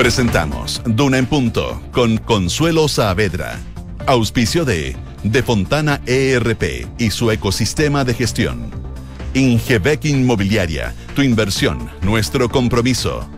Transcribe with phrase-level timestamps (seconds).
[0.00, 3.58] Presentamos Duna en Punto con Consuelo Saavedra.
[4.06, 8.70] Auspicio de De Fontana ERP y su ecosistema de gestión.
[9.34, 13.28] Ingebec Inmobiliaria, tu inversión, nuestro compromiso.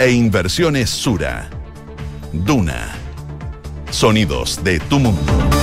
[0.00, 1.50] E Inversiones Sura.
[2.32, 2.88] Duna.
[3.92, 5.57] Sonidos de tu mundo.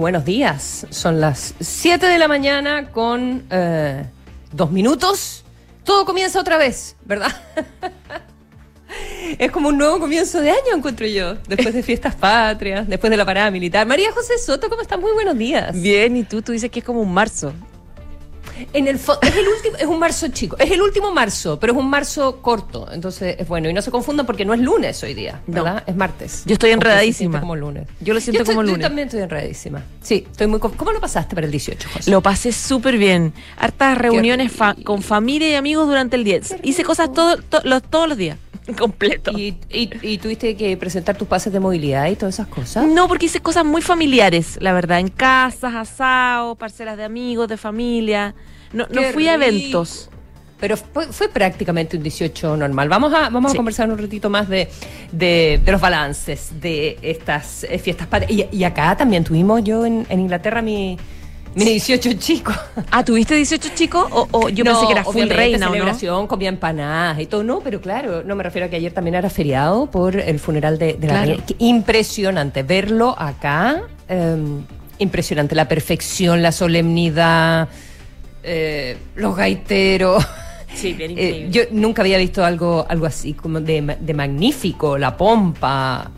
[0.00, 0.86] Buenos días.
[0.90, 4.04] Son las 7 de la mañana con eh,
[4.50, 5.44] dos minutos.
[5.84, 7.30] Todo comienza otra vez, ¿verdad?
[9.38, 11.34] Es como un nuevo comienzo de año, encuentro yo.
[11.46, 13.86] Después de fiestas patrias, después de la parada militar.
[13.86, 14.98] María José Soto, ¿cómo estás?
[14.98, 15.80] Muy buenos días.
[15.80, 17.52] Bien, y tú, tú dices que es como un marzo.
[18.72, 21.78] En el es el último, es un marzo chico, es el último marzo, pero es
[21.78, 23.68] un marzo corto, entonces es bueno.
[23.68, 25.62] Y no se confundan porque no es lunes hoy día, No.
[25.64, 25.84] ¿verdad?
[25.86, 26.42] Es martes.
[26.46, 27.40] Yo estoy enredadísima.
[27.40, 27.86] como lunes.
[28.00, 28.86] Yo lo siento estoy- como Yo lunes.
[28.86, 29.82] también estoy enredadísima.
[30.02, 30.58] Sí, estoy muy.
[30.60, 32.10] ¿Cómo lo pasaste para el 18, José?
[32.10, 33.32] Lo pasé súper bien.
[33.58, 36.40] Hartas reuniones fa- con familia y amigos durante el día.
[36.62, 38.38] Hice cosas todo, to- los- todos los días.
[38.78, 39.32] Completo.
[39.32, 42.86] ¿Y, y, y tuviste que presentar tus pases de movilidad y todas esas cosas?
[42.86, 45.00] No, porque hice cosas muy familiares, la verdad.
[45.00, 48.34] En casas, asados, parcelas de amigos, de familia.
[48.72, 50.08] No, no fui a eventos.
[50.60, 52.88] Pero fue, fue prácticamente un 18 normal.
[52.90, 53.56] Vamos a, vamos Sí.
[53.56, 54.68] a conversar un ratito más de,
[55.10, 58.06] de, de los balances de estas eh, fiestas.
[58.28, 60.98] Y, y acá también tuvimos yo en, en Inglaterra mi,
[61.54, 62.52] mi 18 chico.
[62.90, 64.06] Ah, ¿tuviste 18 chicos?
[64.10, 65.74] O, o yo No, pensé que era full reina, ¿o no?
[65.76, 67.42] celebración, comía empanadas y todo.
[67.42, 70.76] No, pero claro, no me refiero a que ayer también era feriado por el funeral
[70.78, 71.42] de, de la reina.
[71.58, 73.80] Impresionante verlo acá.
[74.10, 74.36] eh,
[74.98, 75.54] impresionante.
[75.54, 77.68] La perfección, la solemnidad,
[78.42, 80.24] eh, los gaiteros.
[80.72, 85.16] Sí, bien Eh, yo nunca había visto algo, algo así como de, de magnífico, la
[85.16, 86.08] pompa.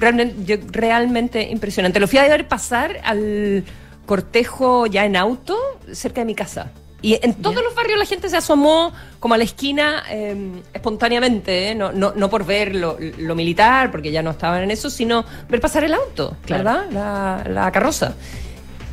[0.00, 2.00] Realmente, impresionante.
[2.00, 3.64] Lo fui a ver pasar al
[4.06, 5.56] cortejo ya en auto
[5.92, 6.72] cerca de mi casa.
[7.02, 10.36] Y en todos los barrios la gente se asomó como a la esquina eh,
[10.74, 11.74] espontáneamente, ¿eh?
[11.74, 15.24] no, no, no por ver lo, lo militar, porque ya no estaban en eso, sino
[15.48, 16.64] ver pasar el auto, Claro.
[16.64, 16.86] ¿verdad?
[16.90, 18.14] La, la carroza.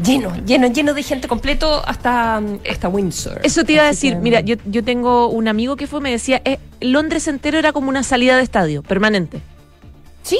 [0.04, 3.42] Lleno, lleno, lleno de gente completo hasta, hasta Windsor.
[3.44, 6.12] Eso te iba a decir, que- mira, yo, yo tengo un amigo que fue, me
[6.12, 9.40] decía, eh, Londres entero era como una salida de estadio, permanente.
[10.22, 10.38] Sí,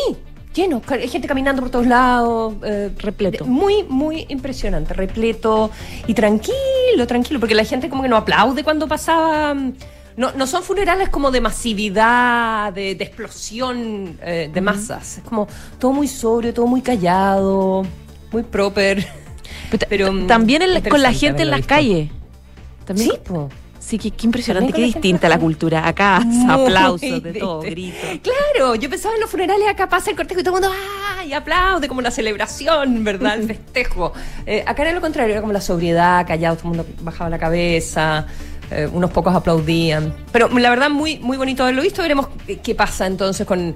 [0.54, 2.54] lleno, hay gente caminando por todos lados.
[2.64, 3.46] eh, Repleto.
[3.46, 5.72] Muy, muy impresionante, repleto
[6.06, 9.54] y tranquilo, tranquilo, porque la gente como que no aplaude cuando pasaba.
[9.56, 9.74] mm,
[10.18, 15.18] No, no son funerales como de masividad, de, de explosión eh, de masas.
[15.20, 15.48] Es como
[15.80, 17.84] todo muy sobrio, todo muy callado,
[18.32, 19.08] muy proper.
[19.90, 21.70] Pero, mm, también en la- con la gente en las visto.
[21.76, 22.10] calles.
[22.86, 23.50] También, Sí, po.
[23.80, 25.88] Sí, qué, qué impresionante, qué distinta la cultura.
[25.88, 26.18] Acá,
[26.50, 28.00] aplausos de todo, gritos.
[28.22, 31.24] Claro, yo pensaba en los funerales acá pasa el cortejo y todo el mundo ¡ah!
[31.24, 33.36] y aplaude como la celebración, ¿verdad?
[33.40, 34.12] El festejo.
[34.46, 37.38] Eh, acá era lo contrario, era como la sobriedad, callado, todo el mundo bajaba la
[37.40, 38.26] cabeza,
[38.72, 40.14] eh, unos pocos aplaudían.
[40.34, 42.02] Pero la verdad, muy, muy bonito haberlo visto.
[42.02, 43.74] Veremos qué- qué pasa entonces con,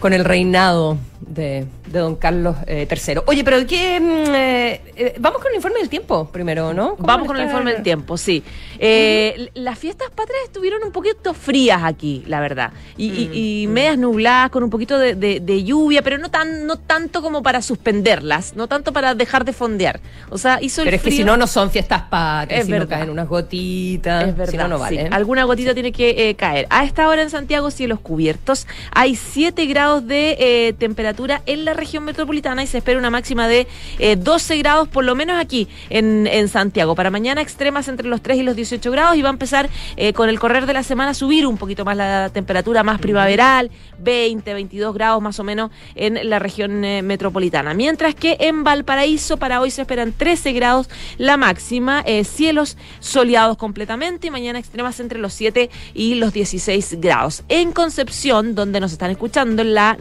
[0.00, 3.20] con el reinado de, de don Carlos eh, III.
[3.26, 4.00] Oye, pero ¿qué?
[4.00, 6.96] mm, eh, eh, vamos con el informe del tiempo primero, ¿no?
[6.96, 8.42] ¿Cómo Vamos con el informe del tiempo, sí.
[8.78, 12.72] Eh, Las fiestas patrias estuvieron un poquito frías aquí, la verdad.
[12.96, 16.66] Y, Mm, y medias nubladas, con un poquito de, de- de lluvia, pero no tan
[16.66, 20.00] no tanto como para suspenderlas, no tanto para dejar de fondear.
[20.30, 22.72] O sea, hizo el Pero es que si no, no son fiestas patrias, Es si
[22.72, 22.98] no verdad.
[22.98, 24.28] caen unas gotitas.
[24.28, 24.82] Es verdad, si no, no sí.
[24.96, 25.08] vale.
[25.12, 26.66] Alguna gotita tiene que caer.
[26.70, 28.66] A esta hora en Santiago, cielos cubiertos.
[28.92, 30.72] Hay 7 grados de eh,
[31.14, 33.66] temperatura en la región metropolitana y se espera una máxima de
[33.98, 36.94] eh, 12 grados, por lo menos aquí en, en Santiago.
[36.94, 40.12] Para mañana, extremas entre los 3 y los 18 grados y va a empezar eh,
[40.12, 43.70] con el correr de la semana a subir un poquito más la temperatura más primaveral,
[43.98, 47.74] 20, 22 grados más o menos en la región eh, metropolitana.
[47.74, 50.88] Mientras que en Valparaíso para hoy se esperan 13 grados
[51.18, 56.98] la máxima, eh, cielos soleados completamente y mañana extremas entre los 7 y los 16
[57.00, 57.44] grados.
[57.48, 59.96] En Concepción, donde nos están escuchando en la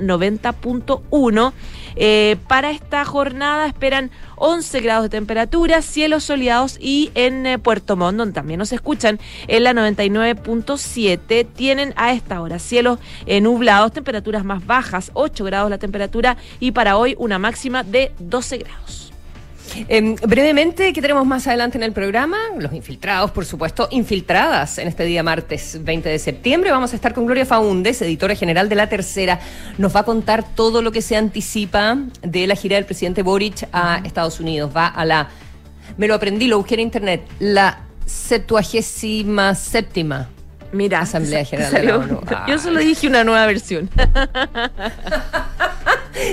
[1.01, 1.54] 90.1,
[1.95, 7.95] eh, para esta jornada esperan 11 grados de temperatura, cielos soleados y en eh, Puerto
[7.95, 13.92] Montt, donde también nos escuchan en la 99.7, tienen a esta hora cielos eh, nublados,
[13.92, 19.03] temperaturas más bajas, 8 grados la temperatura y para hoy una máxima de 12 grados.
[19.88, 22.38] Em, brevemente, ¿qué tenemos más adelante en el programa?
[22.58, 26.72] Los infiltrados, por supuesto, infiltradas en este día martes 20 de septiembre.
[26.72, 29.40] Vamos a estar con Gloria Faúndes, editora general de La Tercera.
[29.78, 33.68] Nos va a contar todo lo que se anticipa de la gira del presidente Boric
[33.72, 34.72] a Estados Unidos.
[34.75, 35.30] Va a la,
[35.98, 40.30] me lo aprendí, lo busqué en internet, la septuagésima séptima
[40.74, 42.46] Mira, Asamblea sa- General de la.
[42.48, 43.90] Yo solo dije una nueva versión.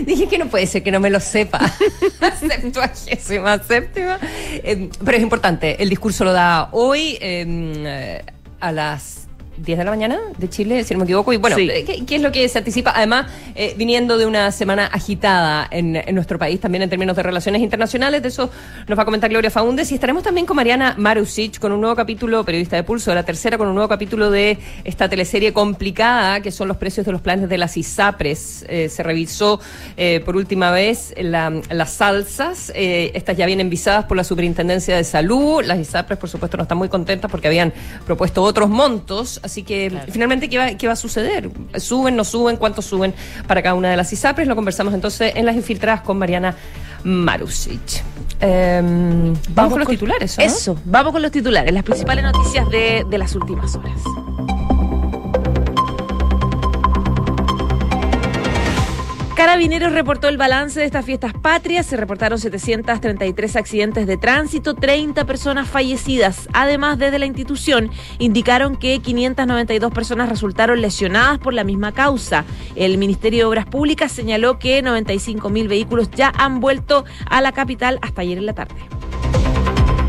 [0.05, 1.59] Dije que no puede ser que no me lo sepa.
[2.41, 4.19] Septuagésima séptima.
[4.23, 8.23] Eh, pero es importante, el discurso lo da hoy eh,
[8.61, 9.27] a las
[9.63, 11.33] 10 de la mañana de Chile, si no me equivoco.
[11.33, 11.69] Y bueno, Sí.
[11.71, 12.93] eh, ¿qué, qué es lo que se anticipa?
[12.95, 17.23] Además, eh, viniendo de una semana agitada en, en nuestro país, también en términos de
[17.23, 18.51] relaciones internacionales, de eso
[18.89, 19.91] nos va a comentar Gloria Faúndez.
[19.93, 23.59] Y estaremos también con Mariana Marusic, con un nuevo capítulo, periodista de Pulso, la tercera,
[23.59, 27.49] con un nuevo capítulo de esta teleserie complicada, que son los precios de los planes
[27.49, 28.65] de las ISAPRES.
[28.69, 29.61] Eh, se revisó
[29.97, 32.73] eh, por última vez la- las salsas.
[32.75, 35.63] Estas ya vienen visadas por la Superintendencia de Salud.
[35.65, 37.73] Las ISAPRES, por supuesto, no están muy contentas porque habían
[38.07, 39.41] propuesto otros montos.
[39.51, 41.51] Así que, finalmente, ¿qué va, ¿qué va a suceder?
[41.77, 42.57] ¿Suben, no suben?
[42.57, 43.13] ¿Cuánto suben
[43.49, 44.47] para cada una de las ISAPRES?
[44.47, 46.55] Lo conversamos entonces en las infiltradas con Mariana
[47.03, 48.05] Marusic.
[48.41, 48.81] Eh,
[49.49, 50.47] vamos, con los titulares, ¿o ¿no?
[50.47, 54.01] Eso, vamos con los titulares, las principales noticias de, de las últimas horas.
[59.41, 61.87] Carabineros reportó el balance de estas fiestas patrias.
[61.87, 66.47] Se reportaron 733 accidentes de tránsito, 30 personas fallecidas.
[66.53, 72.45] Además, desde la institución indicaron que 592 personas resultaron lesionadas por la misma causa.
[72.77, 77.53] El Ministerio de Obras Públicas señaló que 95 mil vehículos ya han vuelto a la
[77.53, 78.75] capital hasta ayer en la tarde.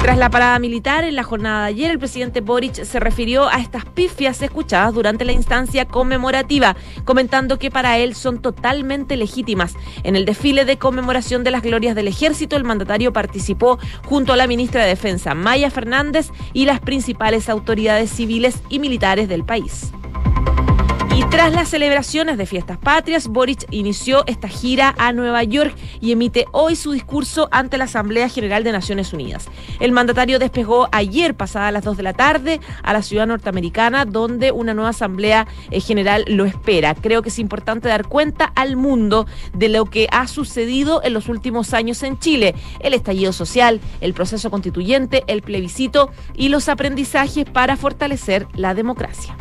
[0.02, 3.60] Tras la parada militar en la jornada de ayer, el presidente Boric se refirió a
[3.60, 6.76] estas pifias escuchadas durante la instancia conmemorativa,
[7.06, 9.76] comentando que para él son totalmente legítimas.
[10.04, 14.38] En el desfile de conmemoración de las glorias del ejército, el mandatario participó junto a
[14.38, 19.92] la ministra de Defensa, Maya Fernández, y las principales autoridades civiles y militares del país.
[21.22, 26.12] Y tras las celebraciones de fiestas patrias, Boric inició esta gira a Nueva York y
[26.12, 29.48] emite hoy su discurso ante la Asamblea General de Naciones Unidas.
[29.80, 34.52] El mandatario despegó ayer, pasada las 2 de la tarde, a la ciudad norteamericana, donde
[34.52, 36.96] una nueva Asamblea eh, General lo espera.
[36.96, 41.30] Creo que es importante dar cuenta al mundo de lo que ha sucedido en los
[41.30, 47.46] últimos años en Chile, el estallido social, el proceso constituyente, el plebiscito y los aprendizajes
[47.46, 49.38] para fortalecer la democracia.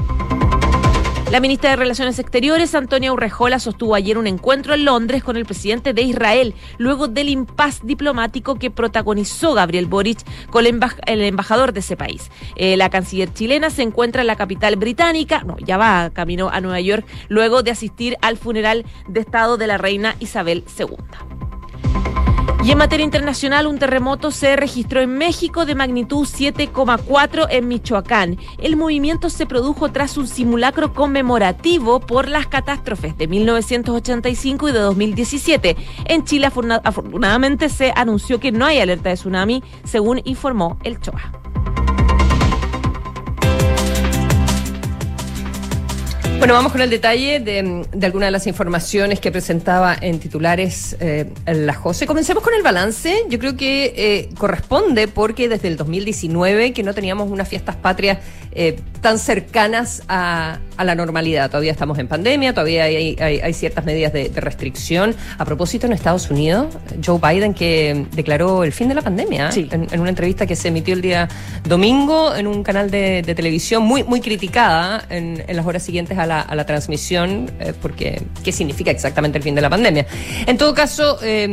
[1.31, 5.44] La ministra de Relaciones Exteriores, Antonia Urrejola, sostuvo ayer un encuentro en Londres con el
[5.47, 10.19] presidente de Israel, luego del impas diplomático que protagonizó Gabriel Boric
[10.50, 12.32] con el, embaj- el embajador de ese país.
[12.56, 16.61] Eh, la canciller chilena se encuentra en la capital británica, no, ya va camino a
[16.61, 20.97] Nueva York, luego de asistir al funeral de Estado de la reina Isabel II.
[22.62, 28.39] Y en materia internacional, un terremoto se registró en México de magnitud 7,4 en Michoacán.
[28.59, 34.79] El movimiento se produjo tras un simulacro conmemorativo por las catástrofes de 1985 y de
[34.79, 35.77] 2017.
[36.05, 36.49] En Chile,
[36.85, 41.50] afortunadamente, se anunció que no hay alerta de tsunami, según informó el CHOA.
[46.41, 50.97] Bueno, vamos con el detalle de, de algunas de las informaciones que presentaba en titulares
[50.99, 52.07] eh, la José.
[52.07, 53.15] Comencemos con el balance.
[53.29, 58.19] Yo creo que eh, corresponde porque desde el 2019 que no teníamos unas fiestas patrias
[58.53, 61.51] eh, tan cercanas a, a la normalidad.
[61.51, 65.15] Todavía estamos en pandemia, todavía hay, hay- hay ciertas medidas de, de restricción.
[65.37, 66.69] A propósito, en Estados Unidos,
[67.05, 69.69] Joe Biden que declaró el fin de la pandemia Sí.
[69.71, 71.29] en, en una entrevista que se emitió el día
[71.65, 76.19] domingo en un canal de, de televisión muy, muy criticada en, en las horas siguientes
[76.19, 80.06] a la, a la transmisión, eh, porque ¿qué significa exactamente el fin de la pandemia?
[80.47, 81.49] En todo caso, eh,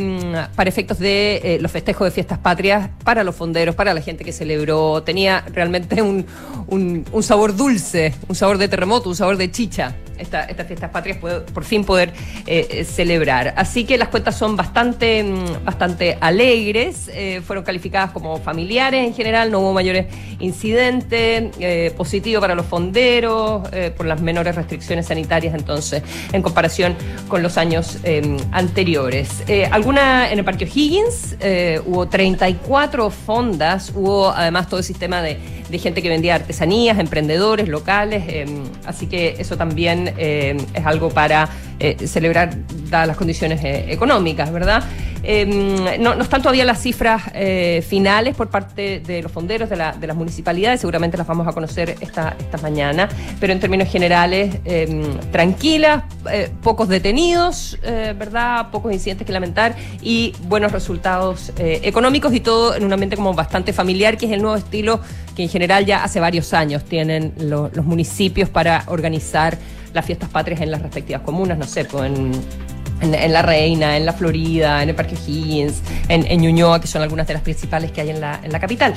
[0.56, 4.24] para efectos de eh, los festejos de fiestas patrias, para los fonderos, para la gente
[4.24, 6.26] que celebró, tenía realmente un,
[6.68, 9.96] un- un sabor dulce, un sabor de terremoto, un sabor de chicha.
[10.18, 12.14] Esta, estas fiestas patrias por fin poder
[12.46, 13.54] eh, eh, celebrar.
[13.58, 19.14] Así que las cuentas son bastante, mm, bastante alegres, eh, fueron calificadas como familiares en
[19.14, 20.08] general, no hubo mayores
[20.40, 21.52] incidentes,
[21.96, 26.96] positivo para los fonderos, por las menores restricciones sanitarias entonces, en comparación
[27.28, 27.98] con los años
[28.52, 29.44] anteriores.
[29.72, 31.36] Alguna en el Parque O'Higgins,
[31.86, 37.68] hubo 34 fondas, hubo además todo el sistema de, de gente que vendía artesanías, emprendedores
[37.68, 38.46] locales, eh,
[38.86, 42.56] así que eso también eh, es algo para eh, celebrar
[42.90, 44.84] dadas las condiciones económicas, ¿verdad?
[45.24, 49.76] Eh, no, no están todavía las cifras eh, finales por parte de los fonderos de,
[49.76, 53.10] la- las municipalidades, seguramente las vamos a conocer esta, esta mañana,
[53.40, 56.04] pero en términos generales, eh, tranquilas,
[56.62, 58.70] pocos detenidos, eh, ¿verdad?
[58.72, 63.34] Pocos incidentes que lamentar y buenos resultados eh, económicos y todo en un ambiente como
[63.34, 65.00] bastante familiar, que es el nuevo estilo
[65.36, 69.58] que en general ya hace varios años tienen lo- los municipios para organizar
[69.94, 72.12] las fiestas patrias en las respectivas comunas, no sé, pues
[73.02, 77.02] en, La Reina, en La Florida, en el Parque Higgins, en, en, Ñuñoa, que son
[77.02, 78.94] algunas de las principales que hay en la, en la capital.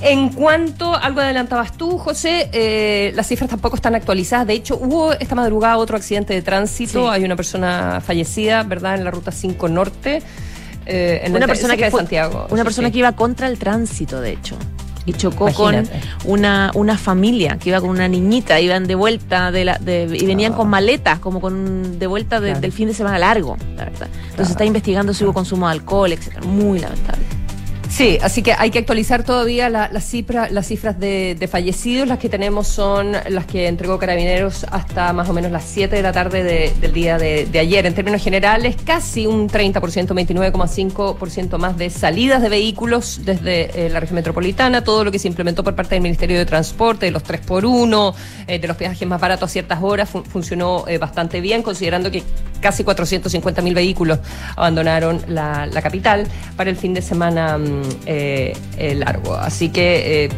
[0.00, 4.46] En cuanto, algo adelantabas tú, José, eh, las cifras tampoco están actualizadas.
[4.46, 7.10] De hecho, hubo esta madrugada otro accidente de tránsito.
[7.10, 10.22] Hay una persona fallecida, ¿verdad?, en la ruta 5 Norte.
[10.86, 12.46] Eh, en una persona que Santiago.
[12.50, 14.56] Una persona que iba contra el tránsito, de hecho
[15.06, 15.86] y chocó con
[16.24, 20.26] una, una familia que iba con una niñita, iban de vuelta de la, de, y
[20.26, 24.08] venían con maletas, como con de vuelta del fin de semana largo, la verdad.
[24.30, 26.46] Entonces está investigando si hubo consumo de alcohol, etcétera.
[26.46, 27.43] Muy lamentable.
[27.94, 32.08] Sí, así que hay que actualizar todavía la, la cifra, las cifras de, fallecidos.
[32.08, 36.02] Las que tenemos son las que entregó Carabineros hasta más o menos las 7 de
[36.02, 37.86] la tarde del día de, ayer.
[37.86, 44.00] En términos generales, casi un 30%, 29,5% más de salidas de vehículos desde eh, la
[44.00, 44.82] región metropolitana.
[44.82, 47.64] Todo lo que se implementó por parte del Ministerio de Transporte, de los 3 por
[47.64, 48.14] 1
[48.48, 52.24] eh, de los viajes más baratos a ciertas horas, funcionó eh, bastante bien, considerando que
[52.64, 54.20] casi 450 mil vehículos
[54.56, 59.34] abandonaron la, capital para el fin de semana mm, eh, eh, largo.
[59.34, 60.28] Así que eh,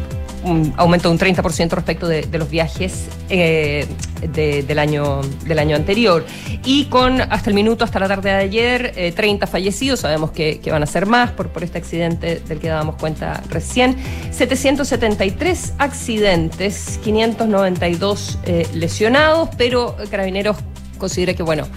[0.43, 6.25] un aumento de un 30% respecto de, los viajes del, año, del año anterior.
[6.65, 10.83] Y con hasta el minuto, hasta la tarde de ayer, 30 fallecidos, sabemos que, van
[10.83, 13.95] a ser más por, por este accidente del que dábamos cuenta recién.
[14.31, 18.39] 773 accidentes, 592
[18.73, 20.57] lesionados, pero Carabineros
[20.97, 21.67] considera que, bueno,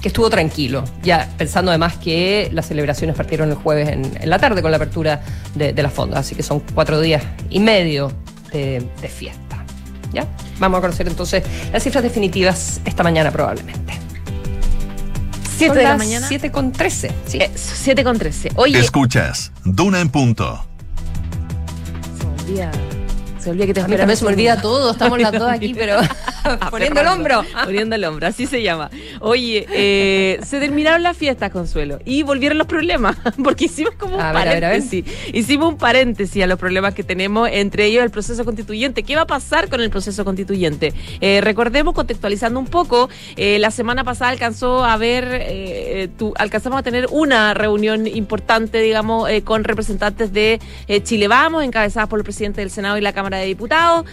[0.00, 4.62] que estuvo tranquilo, ya pensando además que las celebraciones partieron el jueves en, la tarde
[4.62, 5.22] con la apertura
[5.54, 8.12] de, la fonda, así que son cuatro días y medio
[8.52, 9.64] de, fiesta.
[10.12, 10.26] ¿Ya?
[10.58, 13.94] Vamos a conocer entonces las cifras definitivas esta mañana probablemente.
[15.56, 16.26] 7 de la mañana.
[16.26, 17.12] 7 con 13.
[17.26, 17.40] Sí.
[17.54, 18.52] 7 con 13.
[18.56, 18.78] Oye.
[18.78, 20.64] Escuchas, Duna en punto.
[22.46, 24.16] Se se olvida que te espera.
[24.16, 25.98] se me olvida todo, estamos las dos aquí, pero
[26.70, 27.44] poniendo el hombro.
[27.64, 28.90] Poniendo el hombro, así se llama.
[29.20, 34.20] Oye, eh, se terminaron las fiestas, Consuelo, y volvieron los problemas, porque hicimos como un
[34.20, 35.04] paréntesis.
[35.32, 39.02] Hicimos un paréntesis a los problemas que tenemos, entre ellos el proceso constituyente.
[39.02, 40.92] ¿Qué va a pasar con el proceso constituyente?
[41.20, 46.82] Eh, recordemos, contextualizando un poco, eh, la semana pasada alcanzó a ver, tu, alcanzamos a
[46.82, 50.60] tener una reunión importante, digamos, con representantes de
[51.02, 54.04] Chile Vamos, encabezadas por el presidente del Senado y la Cámara de Diputados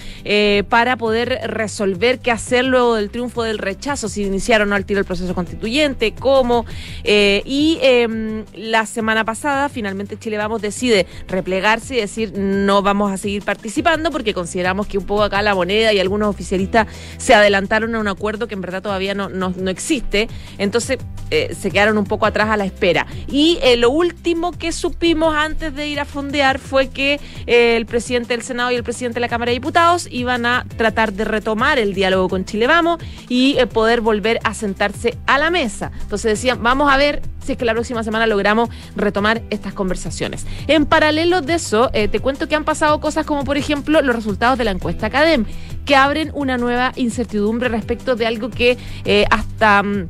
[0.69, 4.85] para poder resolver qué hacer luego del triunfo del rechazo, si iniciaron o no al
[4.85, 6.65] tiro el proceso constituyente, cómo.
[7.03, 13.11] Eh, y em, la semana pasada, finalmente Chile Vamos decide replegarse y decir no vamos
[13.11, 17.33] a seguir participando porque consideramos que un poco acá la moneda y algunos oficialistas se
[17.33, 20.27] adelantaron a un acuerdo que en verdad todavía no, no, existe.
[20.57, 20.97] Entonces
[21.31, 23.07] eh, se quedaron un poco atrás a la espera.
[23.27, 28.43] Y lo último que supimos antes de ir a fondear fue que el presidente del
[28.43, 31.93] Senado y el presidente de la Cámara de Diputados iban a tratar de retomar el
[32.07, 35.91] diálogo con Chile Vamos y eh, poder volver a sentarse a la mesa.
[36.01, 40.45] Entonces decían, vamos a ver si es que la próxima semana logramos retomar estas conversaciones.
[40.67, 44.15] En paralelo de eso, eh, te cuento que han pasado cosas como, por ejemplo, los
[44.15, 45.45] resultados de la encuesta Academ,
[45.85, 49.83] que abren una nueva incertidumbre respecto de algo que eh, hasta...
[49.83, 50.09] Mm,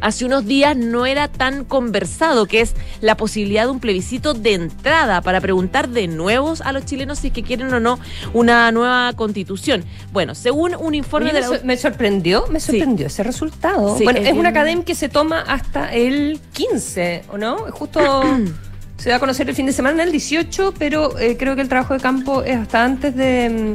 [0.00, 4.54] hace unos días no era tan conversado, que es la posibilidad de un plebiscito de
[4.54, 7.98] entrada para preguntar de nuevo a los chilenos si es que quieren o no
[8.32, 9.84] una nueva constitución.
[10.12, 11.60] Bueno, según un informe de la...
[11.64, 13.96] Me sorprendió, me sorprendió ese resultado.
[14.02, 17.56] bueno, es, una academia que se toma hasta el 15, ¿o no?
[17.72, 18.22] Justo...
[18.96, 21.68] se da a conocer el fin de semana, el 18, pero eh, creo que el
[21.68, 23.74] trabajo de campo es hasta antes de,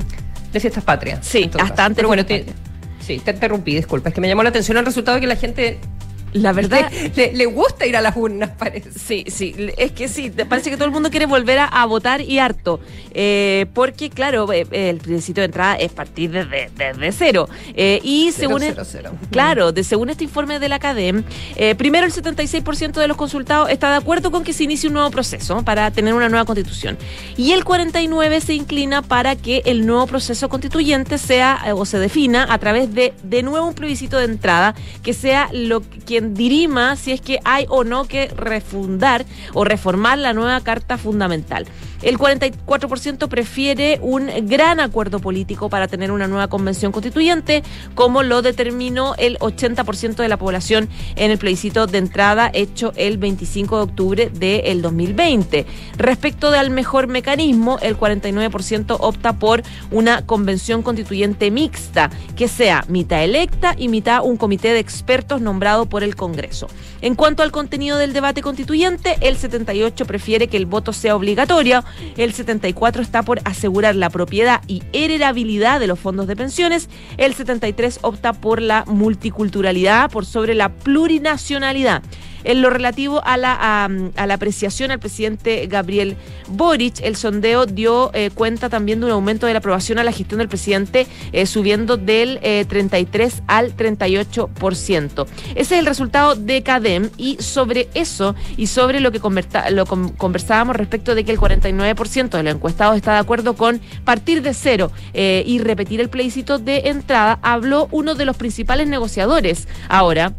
[0.52, 1.20] de Fiestas Patrias.
[1.22, 1.96] Sí, hasta antes.
[1.96, 2.24] Pero bueno,
[3.00, 4.10] sí, te interrumpí, disculpa.
[4.10, 5.80] Es que me llamó la atención el resultado de que la gente
[6.34, 6.92] la verdad.
[7.16, 8.92] Le, gusta ir a las urnas, parece.
[8.98, 12.40] Sí, sí, es que sí, parece que todo el mundo quiere volver a, votar y
[12.40, 12.80] harto.
[13.14, 17.50] Eh, porque, claro, eh, el principio de entrada es partir desde, desde cero.
[17.76, 18.62] Eh, y según.
[19.32, 21.24] Claro, de, según este informe de la CADEM,
[21.78, 25.10] primero el 76% de los consultados está de acuerdo con que se inicie un nuevo
[25.10, 26.98] proceso para tener una nueva constitución.
[27.38, 32.48] Y el 49% se inclina para que el nuevo proceso constituyente sea o se defina
[32.50, 37.12] a través de, de nuevo, un plebiscito de entrada que sea lo que dirima si
[37.12, 41.66] es que hay o no que refundar o reformar la nueva Carta Fundamental.
[42.02, 48.42] El 44% prefiere un gran acuerdo político para tener una nueva convención constituyente, como lo
[48.42, 53.84] determinó el 80% de la población en el plebiscito de entrada hecho el 25 de
[53.84, 55.66] octubre del 2020.
[55.98, 63.24] Respecto del mejor mecanismo, el 49% opta por una convención constituyente mixta, que sea mitad
[63.24, 66.68] electa y mitad un comité de expertos nombrado por el Congreso.
[67.02, 71.84] En cuanto al contenido del debate constituyente, el 78% prefiere que el voto sea obligatorio
[72.18, 77.34] el 74 está por asegurar la propiedad y heredabilidad de los fondos de pensiones, el
[77.34, 82.04] 73 opta por la multiculturalidad por sobre la plurinacionalidad.
[82.44, 86.18] En lo relativo a la, a, la apreciación al presidente Gabriel
[86.48, 90.12] Boric, el sondeo dio eh, cuenta también de un aumento de la aprobación a la
[90.12, 95.28] gestión del presidente, eh, subiendo del 33 eh, al 38%.
[95.56, 99.22] Ese es el resultado de CADEM y sobre eso y sobre lo que
[99.72, 104.42] lo conversábamos respecto de que el 49% de los encuestados está de acuerdo con partir
[104.42, 110.34] de cero y repetir el plebiscito de entrada, habló uno de los principales negociadores ahora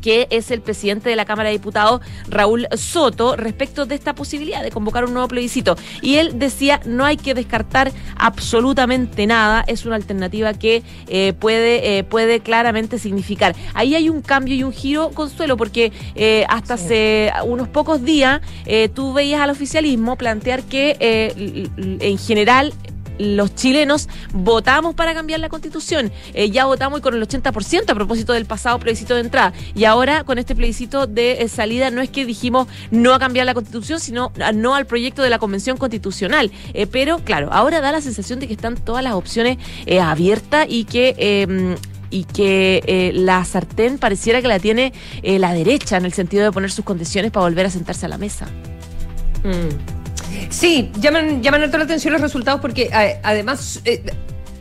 [0.00, 4.62] que es el presidente de la Cámara de Diputados, Raúl Soto, respecto de esta posibilidad
[4.62, 5.76] de convocar un nuevo plebiscito.
[6.02, 11.98] Y él decía, no hay que descartar absolutamente nada, es una alternativa que eh, puede,
[11.98, 13.54] eh, puede claramente significar.
[13.74, 18.40] Ahí hay un cambio y un giro, Consuelo, porque eh, hasta hace unos pocos días
[18.94, 20.96] tú veías al oficialismo plantear que
[21.76, 22.72] en general
[23.18, 26.12] los chilenos votamos para cambiar la constitución.
[26.34, 29.52] Eh, ya votamos y con el 80% a propósito del pasado plebiscito de entrada.
[29.74, 33.46] Y ahora con este plebiscito de eh, salida no es que dijimos no a cambiar
[33.46, 36.50] la constitución, sino no al proyecto de la convención constitucional.
[36.74, 39.58] Eh, pero claro, ahora da la sensación de que están todas las opciones
[40.00, 41.76] abiertas y que em,
[42.10, 46.70] y que la sartén pareciera que la tiene la derecha en el sentido de poner
[46.70, 48.46] sus condiciones para volver a sentarse a la mesa.
[49.44, 49.97] Mm.
[50.50, 52.90] Sí, llaman, llaman toda la atención los resultados porque
[53.22, 54.02] además eh,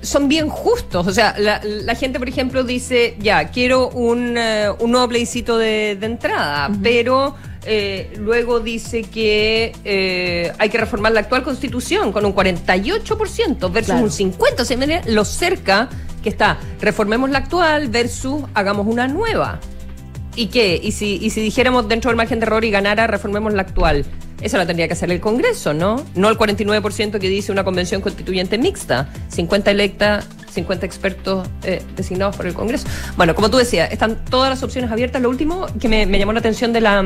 [0.02, 1.08] son bien justos.
[1.08, 5.92] O sea, la, gente, por ejemplo, dice, ya, quiero un, eh, un nuevo plebiscito de,
[5.92, 7.36] entrada, pero...
[7.70, 14.32] Eh, luego dice que hay que reformar la actual constitución con un 48% versus un
[14.32, 14.62] 50%.
[14.62, 15.90] O sea, lo cerca
[16.24, 19.60] que está, reformemos la actual versus hagamos una nueva.
[20.38, 20.80] ¿Y qué?
[20.82, 24.06] ¿Y si, y si dijéramos dentro del margen de error y ganara, reformemos la actual?
[24.42, 26.04] Eso lo tendría que hacer el Congreso, ¿no?
[26.16, 29.10] No el 49% que dice una convención constituyente mixta.
[29.30, 32.88] 50 electas, 50 expertos eh, designados por el Congreso.
[33.16, 35.22] Bueno, como tú decías, están todas las opciones abiertas.
[35.22, 37.04] Lo último que me, llamó la atención de la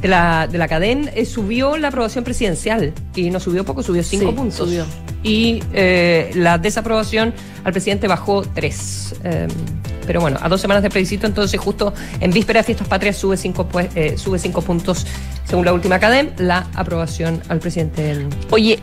[0.00, 4.02] de la, de la cadena eh, subió la aprobación presidencial y no subió poco, subió
[4.02, 4.68] 5 puntos.
[4.68, 4.84] Subió.
[5.22, 9.14] Y eh, la desaprobación al presidente bajó 3.
[10.04, 13.36] Pero bueno, a dos semanas de plebiscito, entonces justo en víspera de fiestas patrias sube
[13.36, 13.88] cinco, pues,
[14.20, 15.06] sube cinco puntos,
[15.52, 18.78] según la última cadena, la aprobación al presidente Oye,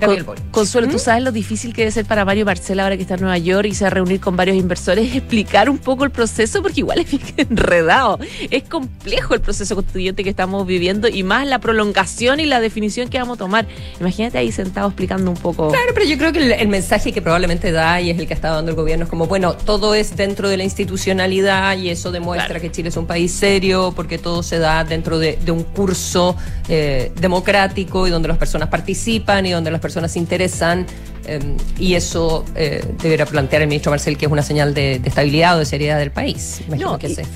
[0.52, 1.00] Consuelo, ¿tú ¿Mm?
[1.00, 3.68] sabes lo difícil que debe ser para Mario Barcela ahora que está en Nueva York
[3.68, 6.62] y se va a reunir con varios inversores, explicar un poco el proceso?
[6.62, 8.20] Porque igual es enredado.
[8.52, 13.10] Es complejo el proceso constituyente que estamos viviendo y más la prolongación y la definición
[13.10, 13.66] que vamos a tomar.
[14.00, 15.70] Imagínate ahí sentado explicando un poco.
[15.70, 18.36] Claro, pero yo creo que el, el mensaje que probablemente da y es el que
[18.36, 22.12] está dando el gobierno es como, bueno, todo es dentro de la institución y eso
[22.12, 26.36] demuestra que Chile es un país serio porque todo se da dentro de, un curso
[26.70, 30.86] eh, democrático y donde las personas participan y donde las personas se interesan.
[31.26, 35.56] Em, y eso eh, deberá plantear el ministro Marcel que es una señal de, estabilidad
[35.56, 36.62] o de seriedad del país.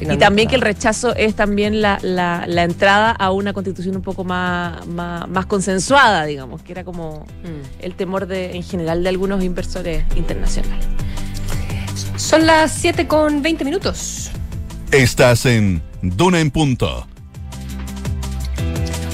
[0.02, 4.24] y, también que el rechazo es también la, la, entrada a una constitución un poco
[4.24, 7.84] más, más, consensuada, digamos, que era como mm.
[7.84, 10.86] el temor de, en general de algunos inversores internacionales.
[12.15, 14.32] Son las 7 con 20 minutos.
[14.91, 17.08] Estás en Duna en Punto.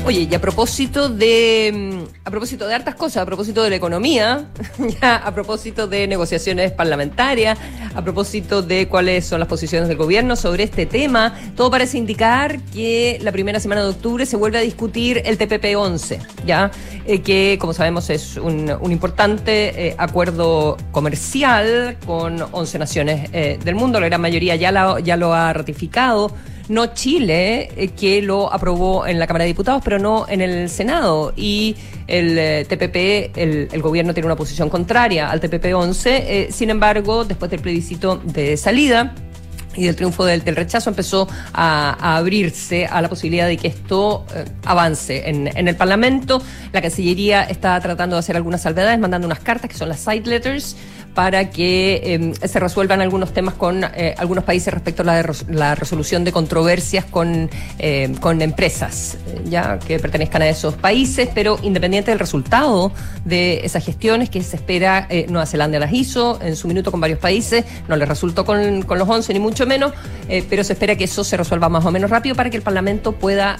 [0.10, 3.76] Oye, y a propósito de mm, a propósito de hartas cosas, a propósito de la
[3.76, 4.48] economía,
[5.04, 7.60] a propósito de negociaciones parlamentarias,
[7.93, 12.60] a propósito de cuáles son las posiciones del gobierno sobre este tema, todo parece indicar
[12.74, 16.72] que la primera semana de octubre se vuelve a discutir el TPP-11, ya,
[17.06, 23.76] eh, que como sabemos es un, importante eh, acuerdo comercial con 11 naciones eh, del
[23.76, 26.32] mundo, la gran mayoría ya lo ha ratificado
[26.69, 30.69] no Chile, eh, que lo aprobó en la Cámara de Diputados, pero no en el
[30.69, 31.34] Senado.
[31.36, 31.75] Y
[32.08, 36.05] el eh, TPP, el, gobierno tiene una posición contraria al TPP-11.
[36.05, 39.13] Eh, sin embargo, después del plebiscito de salida,
[39.75, 44.25] y del triunfo del, rechazo empezó a, abrirse a la posibilidad de que esto
[44.65, 46.41] avance en, en, el Parlamento.
[46.73, 50.23] La Cancillería está tratando de hacer algunas salvedades, mandando unas cartas que son las side
[50.25, 50.75] letters
[51.13, 56.24] para que em, se resuelvan algunos temas con eh, algunos países respecto a la, resolución
[56.24, 62.12] de controversias con, em, con empresas eh, ya que pertenezcan a esos países, pero independiente
[62.12, 62.91] del resultado
[63.26, 67.00] de esas gestiones que se espera, eh, Nueva Zelanda las hizo en su minuto con
[67.00, 69.93] varios países, no les resultó con, con los 11 ni mucho menos,
[70.50, 73.13] pero se espera que eso se resuelva más o menos rápido para que el Parlamento
[73.13, 73.58] pueda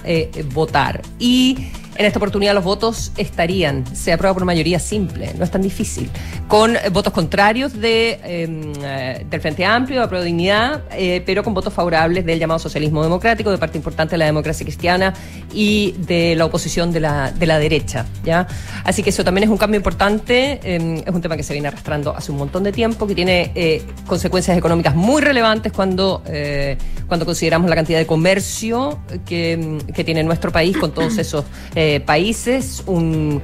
[0.54, 1.02] votar.
[1.20, 5.62] Y En esta oportunidad los votos estarían, se aprueba por mayoría simple, no es tan
[5.62, 6.10] difícil,
[6.48, 11.54] con eh, votos contrarios em, eh, del Frente Amplio, de Apruebo Dignidad, eh, pero con
[11.54, 15.14] votos favorables del llamado socialismo democrático, de parte importante de la democracia cristiana
[15.54, 18.06] y de la oposición de la, de la derecha.
[18.24, 18.48] ¿ya?
[18.86, 21.68] Así que eso también es un cambio importante, em, es un tema que se viene
[21.68, 26.24] arrastrando hace un montón de tiempo, que tiene consecuencias económicas muy relevantes cuando,
[27.10, 31.44] cuando consideramos la cantidad de comercio que, que tiene nuestro país con todos esos
[32.06, 33.41] países, un,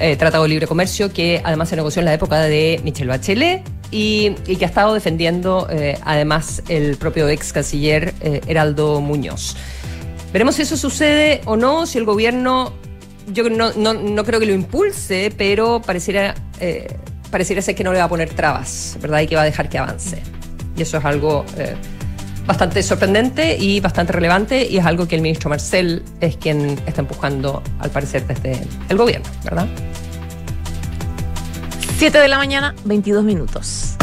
[0.00, 3.62] eh, tratado de libre comercio que además se negoció en la época de Michel Bachelet
[3.90, 9.56] y, que ha estado defendiendo eh, además el propio ex canciller eh, Heraldo Muñoz.
[10.32, 12.72] Veremos si eso sucede o no, si el gobierno,
[13.32, 16.34] yo no, no, creo que lo impulse, pero pareciera,
[17.30, 19.22] pareciera ser que no le va a poner trabas, ¿verdad?
[19.22, 20.22] Y que va a dejar que avance.
[20.76, 21.44] Y eso es algo
[22.50, 27.02] bastante sorprendente y bastante relevante y es algo que el ministro Marcel es quien está
[27.02, 29.68] empujando, al parecer, desde el gobierno, ¿verdad?
[31.98, 33.94] 7 de la mañana, 22 minutos.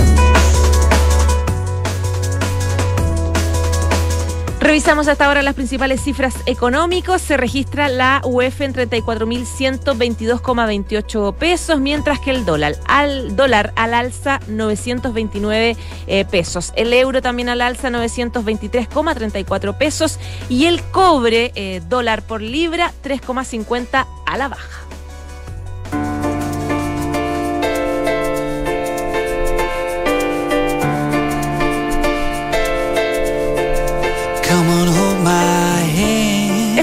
[4.68, 7.22] Revisamos hasta ahora las principales cifras económicas.
[7.22, 14.42] Se registra la UF en 34.122,28 pesos, mientras que el dólar al, dólar al alza
[14.50, 15.78] 929
[16.08, 16.74] eh, pesos.
[16.76, 24.06] El euro también al alza 923,34 pesos y el cobre eh, dólar por libra 3,50
[24.26, 24.87] a la baja.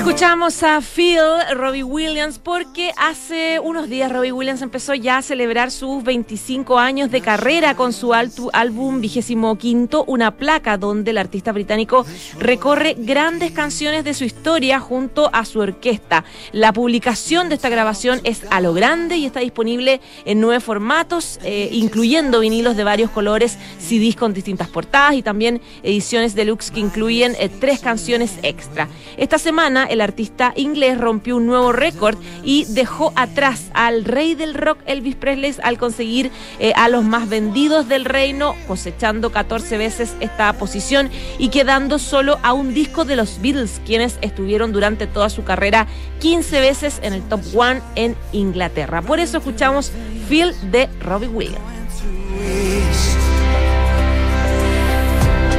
[0.05, 1.19] Escuchamos a Phil,
[1.55, 7.11] Robbie Williams, porque hace unos días Robbie Williams empezó ya a celebrar sus 25 años
[7.11, 12.05] de carrera con su álbum vigésimo quinto, una placa donde el artista británico
[12.38, 16.25] recorre grandes canciones de su historia junto a su orquesta.
[16.53, 21.40] La publicación de esta grabación es a lo grande y está disponible en nueve formatos,
[21.43, 26.81] eh, incluyendo vinilos de varios colores, CDs con distintas portadas y también ediciones deluxe que
[26.81, 28.87] incluyen eh, tres canciones extra.
[29.17, 34.54] Esta semana el artista inglés rompió un nuevo récord y dejó atrás al rey del
[34.54, 40.14] rock Elvis Presley al conseguir eh, a los más vendidos del reino, cosechando 14 veces
[40.20, 45.30] esta posición y quedando solo a un disco de los Beatles, quienes estuvieron durante toda
[45.30, 45.87] su carrera
[46.20, 49.02] 15 veces en el top one en Inglaterra.
[49.02, 49.92] Por eso escuchamos
[50.28, 51.62] Feel de Robbie Williams.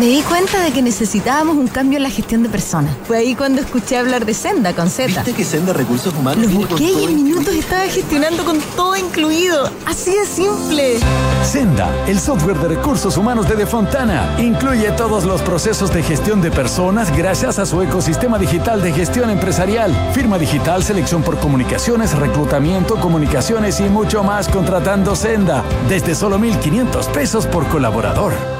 [0.00, 2.96] Me di cuenta de que necesitábamos un cambio en la gestión de personas.
[3.06, 5.08] Fue ahí cuando escuché hablar de Senda con Z.
[5.08, 9.70] ¿Viste que Senda Recursos Humanos Lo busqué y en minutos estaba gestionando con todo incluido.
[9.84, 11.00] Así de simple.
[11.44, 16.50] Senda, el software de recursos humanos de Defontana, incluye todos los procesos de gestión de
[16.50, 22.96] personas gracias a su ecosistema digital de gestión empresarial, firma digital, selección por comunicaciones, reclutamiento,
[22.96, 28.59] comunicaciones y mucho más contratando Senda desde solo 1.500 pesos por colaborador.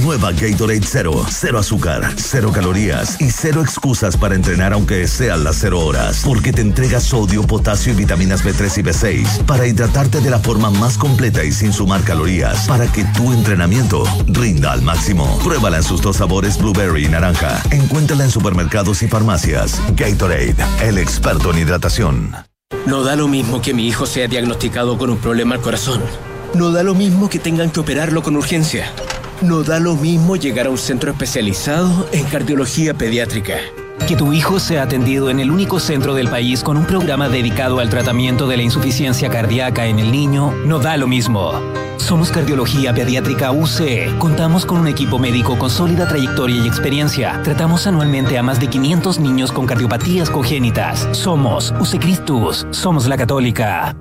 [0.00, 1.24] Nueva Gatorade Zero.
[1.28, 6.22] Cero azúcar, cero calorías y cero excusas para entrenar aunque sean las cero horas.
[6.24, 10.70] Porque te entrega sodio, potasio y vitaminas B3 y B6 para hidratarte de la forma
[10.70, 15.38] más completa y sin sumar calorías para que tu entrenamiento rinda al máximo.
[15.44, 17.62] Pruébala en sus dos sabores blueberry y naranja.
[17.70, 19.80] Encuéntrala en supermercados y farmacias.
[19.94, 22.34] Gatorade, el experto en hidratación.
[22.86, 26.00] No da lo mismo que mi hijo sea diagnosticado con un problema al corazón.
[26.54, 28.90] No da lo mismo que tengan que operarlo con urgencia.
[29.42, 33.54] No da lo mismo llegar a un centro especializado en cardiología pediátrica.
[34.06, 37.80] Que tu hijo sea atendido en el único centro del país con un programa dedicado
[37.80, 41.52] al tratamiento de la insuficiencia cardíaca en el niño no da lo mismo.
[41.96, 44.16] Somos Cardiología Pediátrica UC.
[44.18, 47.40] Contamos con un equipo médico con sólida trayectoria y experiencia.
[47.42, 51.08] Tratamos anualmente a más de 500 niños con cardiopatías congénitas.
[51.10, 52.64] Somos UC Christus.
[52.70, 53.96] Somos la Católica.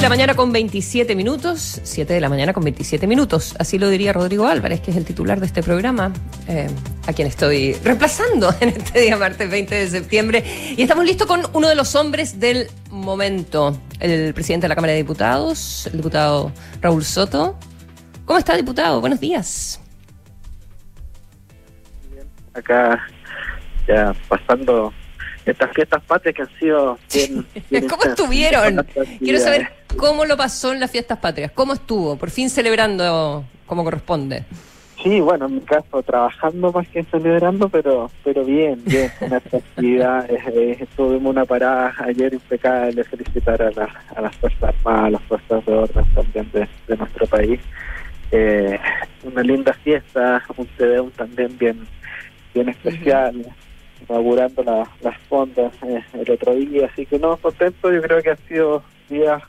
[0.00, 1.78] De la mañana con 27 minutos.
[1.82, 3.54] 7 de la mañana con 27 minutos.
[3.58, 6.10] Así lo diría Rodrigo Álvarez, que es el titular de este programa,
[6.48, 6.68] eh,
[7.06, 10.42] a quien estoy reemplazando en este día martes 20 de septiembre.
[10.74, 14.94] Y estamos listos con uno de los hombres del momento, el presidente de la Cámara
[14.94, 17.58] de Diputados, el diputado Raúl Soto.
[18.24, 19.02] ¿Cómo está, diputado?
[19.02, 19.82] Buenos días.
[22.54, 23.06] Acá
[23.86, 24.94] ya pasando
[25.44, 28.86] estas fiestas patrias que han sido bien, bien ¿Cómo estuvieron?
[29.18, 29.79] Quiero saber.
[29.96, 31.50] Cómo lo pasó en las fiestas patrias.
[31.52, 32.16] ¿Cómo estuvo?
[32.16, 34.44] Por fin celebrando como corresponde.
[35.02, 39.56] Sí, bueno, en mi caso trabajando más que celebrando, pero pero bien, bien, con esta
[39.56, 40.26] actividad.
[40.30, 45.22] Eh, tuvimos una parada ayer impecable, felicitar a, la- a las Fuerzas Armadas, a las
[45.22, 47.60] Fuerzas de Orden también de, de nuestro país.
[48.32, 48.78] Eh,
[49.24, 51.86] una linda fiesta, un TDU también bien,
[52.54, 53.34] bien especial,
[54.06, 58.30] inaugurando la- las fondas eh, el otro día, así que no, contento, yo creo que
[58.30, 59.42] han sido días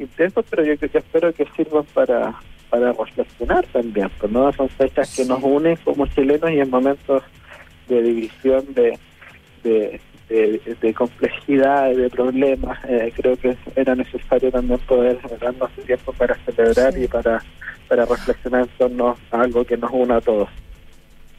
[0.00, 2.34] intensos, pero yo, yo espero que sirvan para
[2.70, 7.22] para reflexionar también, pues no son fechas que nos unen como chilenos y en momentos
[7.88, 8.96] de división, de,
[9.64, 16.12] de, de, de complejidad, de problemas, eh, creo que era necesario también poder darnos tiempo
[16.12, 17.42] para celebrar y para,
[17.88, 20.48] para reflexionar en torno a algo que nos una a todos.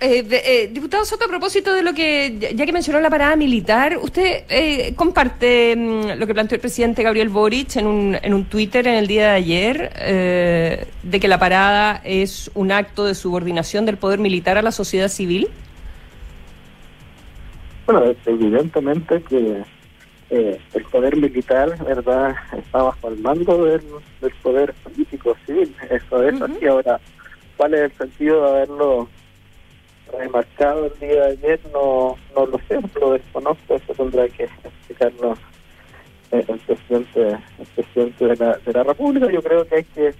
[0.03, 3.11] Eh, de- eh, diputado Soto, a propósito de lo que, ya- ya que mencionó la
[3.11, 8.17] parada militar, ¿usted eh, comparte mm, lo que planteó el presidente Gabriel Boric en un,
[8.19, 12.71] en un Twitter en el día de ayer, eh, de que la parada es un
[12.71, 15.49] acto de subordinación del poder militar a la sociedad civil?
[17.85, 19.61] Bueno, evidentemente que
[20.31, 23.81] eh, el poder militar, ¿verdad?, está bajo el mando del,
[24.19, 25.75] del poder político civil.
[25.91, 26.65] Eso es así.
[26.65, 26.99] Ahora,
[27.55, 29.07] ¿cuál es el sentido de haberlo
[30.11, 31.59] remarcado el día de ayer?
[31.73, 33.75] No, no lo sé, lo desconozco.
[33.75, 35.39] Eso tendrá que explicarnos
[36.31, 39.31] eh, el presidente, el presidente de la, de la República.
[39.31, 40.13] Yo creo que hay que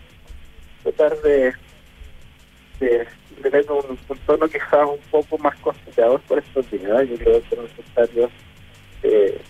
[0.84, 1.54] tratar de
[3.42, 7.10] tener un, un tono quizás un poco más conciliador por estos días.
[7.10, 8.30] Yo creo que es necesario,
[9.04, 9.42] eh,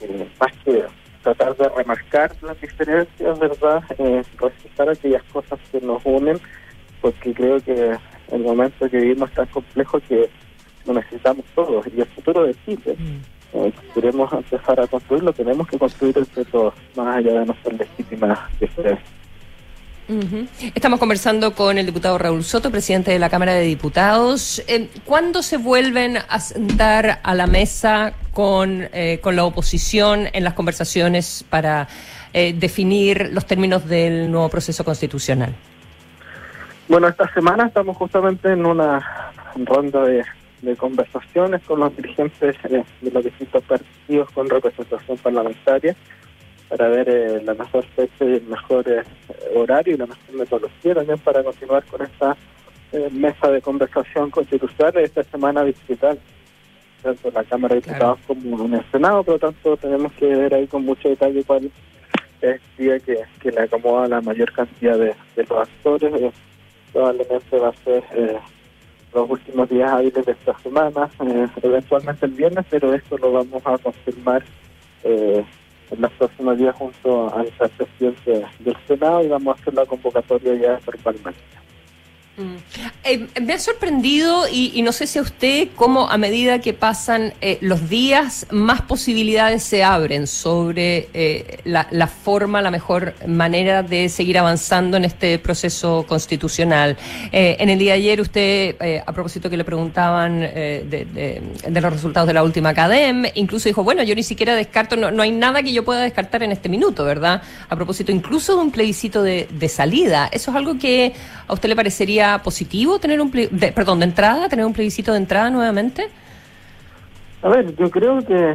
[0.00, 0.84] eh, más que
[1.22, 3.82] tratar de remarcar las diferencias, ¿verdad?
[3.98, 6.38] Eh, resaltar aquellas cosas que nos unen,
[7.00, 7.96] porque creo que
[8.32, 10.28] el momento que vivimos es tan complejo que
[10.86, 11.86] lo necesitamos todos.
[11.94, 12.96] Y el futuro de Chile,
[13.52, 17.78] eh, si queremos empezar a construirlo, tenemos que construir entre todos, más allá de nuestras
[17.78, 19.16] legítimas diferencias.
[20.74, 24.62] Estamos conversando con el diputado Raúl Soto, presidente de la Cámara de Diputados.
[24.68, 30.44] Eh, ¿Cuándo se vuelven a sentar a la mesa con, eh, con la oposición en
[30.44, 31.88] las conversaciones para
[32.32, 35.56] eh, definir los términos del nuevo proceso constitucional?
[36.88, 40.24] Bueno, esta semana estamos justamente en una ronda de,
[40.62, 45.96] de conversaciones con los dirigentes eh, de los distintos partidos con representación parlamentaria
[46.68, 49.02] para ver eh, la mejor fecha y el mejor eh,
[49.56, 52.36] horario y la mejor metodología también para continuar con esta
[52.92, 56.18] eh, mesa de conversación constitucional esta semana digital
[57.02, 60.26] tanto en la Cámara de Diputados como en el Senado, por lo tanto tenemos que
[60.26, 61.70] ver ahí con mucho detalle cuál
[62.40, 66.32] es el día que, que le acomoda la mayor cantidad de, de los actores.
[66.96, 68.38] Probablemente va a ser eh,
[69.12, 73.62] los últimos días hábiles de esta semana, eh, eventualmente el viernes, pero esto lo vamos
[73.66, 74.42] a confirmar
[75.04, 75.44] eh,
[75.90, 80.54] en los próximos días junto al presidente del Senado y vamos a hacer la convocatoria
[80.54, 81.65] ya verbalmente.
[82.38, 82.56] Mm.
[83.04, 87.32] Eh, me ha sorprendido y, no sé si a usted cómo a medida que pasan
[87.40, 94.10] eh, los días más posibilidades se abren sobre eh, la, forma, la mejor manera de
[94.10, 96.98] seguir avanzando en este proceso constitucional.
[97.32, 102.34] en el día de ayer usted, a propósito que le preguntaban de, los resultados de
[102.34, 105.84] la última CADEM, incluso dijo, bueno, yo ni siquiera descarto, no, hay nada que yo
[105.84, 107.42] pueda descartar en este minuto, ¿verdad?
[107.68, 110.28] A propósito incluso de un plebiscito de salida.
[110.32, 111.14] ¿Eso es algo que
[111.48, 115.50] a usted le parecería positivo tener un, perdón, de entrada, tener un plebiscito de entrada
[115.50, 116.08] nuevamente?
[117.42, 118.54] A ver, yo creo que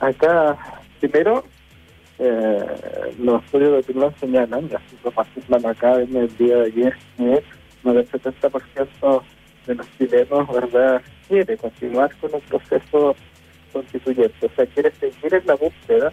[0.00, 0.56] acá,
[1.00, 1.44] primero,
[2.18, 2.64] eh,
[3.18, 7.42] los estudios de opinión señalan, y así lo acá en el día de ayer, que
[7.82, 9.22] más del 70%
[9.66, 13.16] de los chilenos, ¿verdad?, quiere continuar con el proceso
[13.72, 16.12] constituyente, o sea, quiere seguir en la búsqueda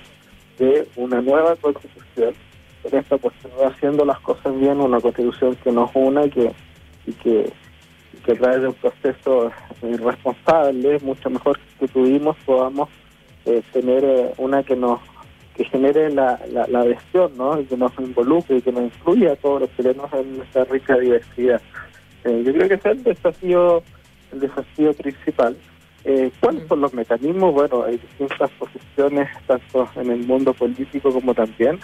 [0.58, 2.34] de una nueva constitución,
[2.84, 6.52] en esta oportunidad haciendo las cosas bien, una constitución que nos una que
[7.12, 12.90] y que, a través de un proceso eh, responsable, mucho mejor que tuvimos, podamos
[13.46, 15.00] eh, tener eh, una que nos
[15.56, 17.60] que genere la, la, adhesión, ¿no?
[17.60, 20.98] Y que nos involucre y que nos incluya a todos los chilenos en nuestra rica
[20.98, 21.62] diversidad.
[22.24, 23.84] yo creo que ese es el desafío,
[24.32, 25.58] el desafío principal.
[26.40, 27.54] ¿Cuáles son los mecanismos?
[27.54, 31.78] Bueno, hay distintas posiciones, tanto en el mundo político como también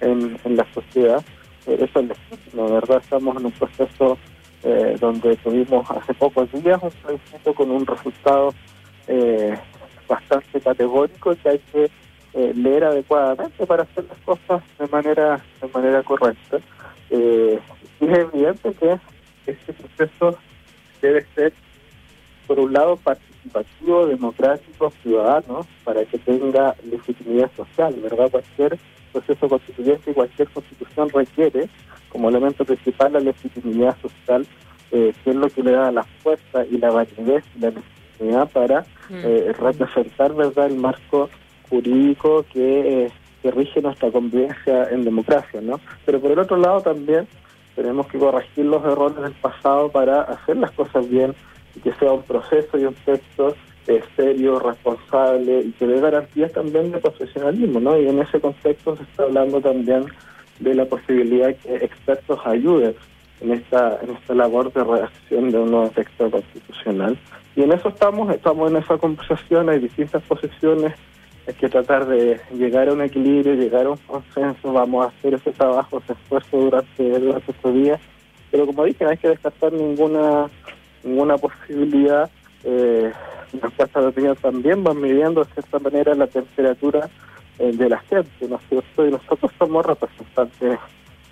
[0.00, 1.22] en, en la sociedad.
[1.66, 3.02] eso es legítimo, ¿verdad?
[3.02, 4.18] Estamos en un proceso
[4.62, 8.54] eh, donde tuvimos hace pocos días un plebiscito con un resultado
[9.08, 9.56] eh,
[10.08, 11.90] bastante categórico que hay que
[12.34, 16.58] eh, leer adecuadamente para hacer las cosas de manera de manera correcta.
[17.10, 18.98] y es evidente que
[19.46, 20.38] este proceso
[21.00, 21.52] debe ser,
[22.46, 28.30] por un lado, participativo, democrático, ciudadano, para que tenga legitimidad social, ¿verdad?
[28.30, 28.78] Cualquier
[29.12, 31.68] proceso constituyente y cualquier constitución requiere
[32.10, 34.46] como elemento principal la legitimidad social,
[34.92, 38.50] eh, que es lo que le da la fuerza y la validez y la legitimidad
[38.50, 39.14] para mm.
[39.24, 41.30] eh, representar verdad el marco
[41.68, 45.60] jurídico que, eh, que rige nuestra convivencia en democracia.
[45.60, 45.80] ¿no?
[46.04, 47.26] Pero por el otro lado también
[47.76, 51.34] tenemos que corregir los errores del pasado para hacer las cosas bien
[51.76, 53.54] y que sea un proceso y un texto
[54.16, 57.98] serio, responsable y que dé garantías también de profesionalismo, ¿no?
[57.98, 60.06] Y en ese contexto se está hablando también
[60.60, 62.94] de la posibilidad que expertos ayuden
[63.40, 67.18] en esta en esta labor de redacción de un nuevo texto constitucional.
[67.56, 70.94] Y en eso estamos, estamos en esa conversación, hay distintas posiciones,
[71.48, 75.34] hay que tratar de llegar a un equilibrio, llegar a un consenso, vamos a hacer
[75.34, 78.00] ese trabajo, ese esfuerzo durante, durante estos días,
[78.50, 80.48] pero como dije, no hay que descartar ninguna
[81.02, 82.30] ninguna posibilidad.
[82.64, 83.10] Eh,
[83.60, 87.08] las casas de opinión también van midiendo de cierta manera la temperatura
[87.60, 89.06] eh, de la gente, ¿no es cierto?
[89.06, 90.78] Y nosotros somos representantes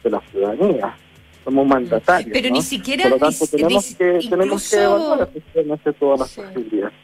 [0.05, 0.95] de la ciudadanía,
[1.43, 2.31] somos mandatarios.
[2.33, 3.05] Pero ni siquiera.
[3.05, 5.29] Por lo tanto, tenemos, que, tenemos que evaluar
[5.99, 6.95] todas las posibilidades.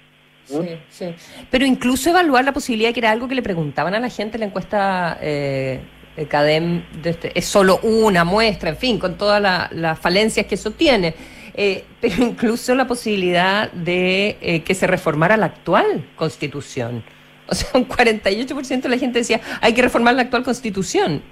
[0.45, 0.59] Sí,
[0.91, 1.15] sí.
[1.51, 4.41] Pero incluso evaluar la posibilidad, que era algo que le preguntaban a la gente en
[4.41, 5.81] la encuesta eh,
[6.29, 9.41] CADEM, de este, es solo una muestra, en fin, con todas
[9.73, 11.15] las falencias que eso tiene.
[11.55, 17.03] Eh, pero incluso la posibilidad de eh, que se reformara la actual constitución.
[17.51, 21.23] O sea, un 48% de la gente decía, hay que reformar la actual constitución.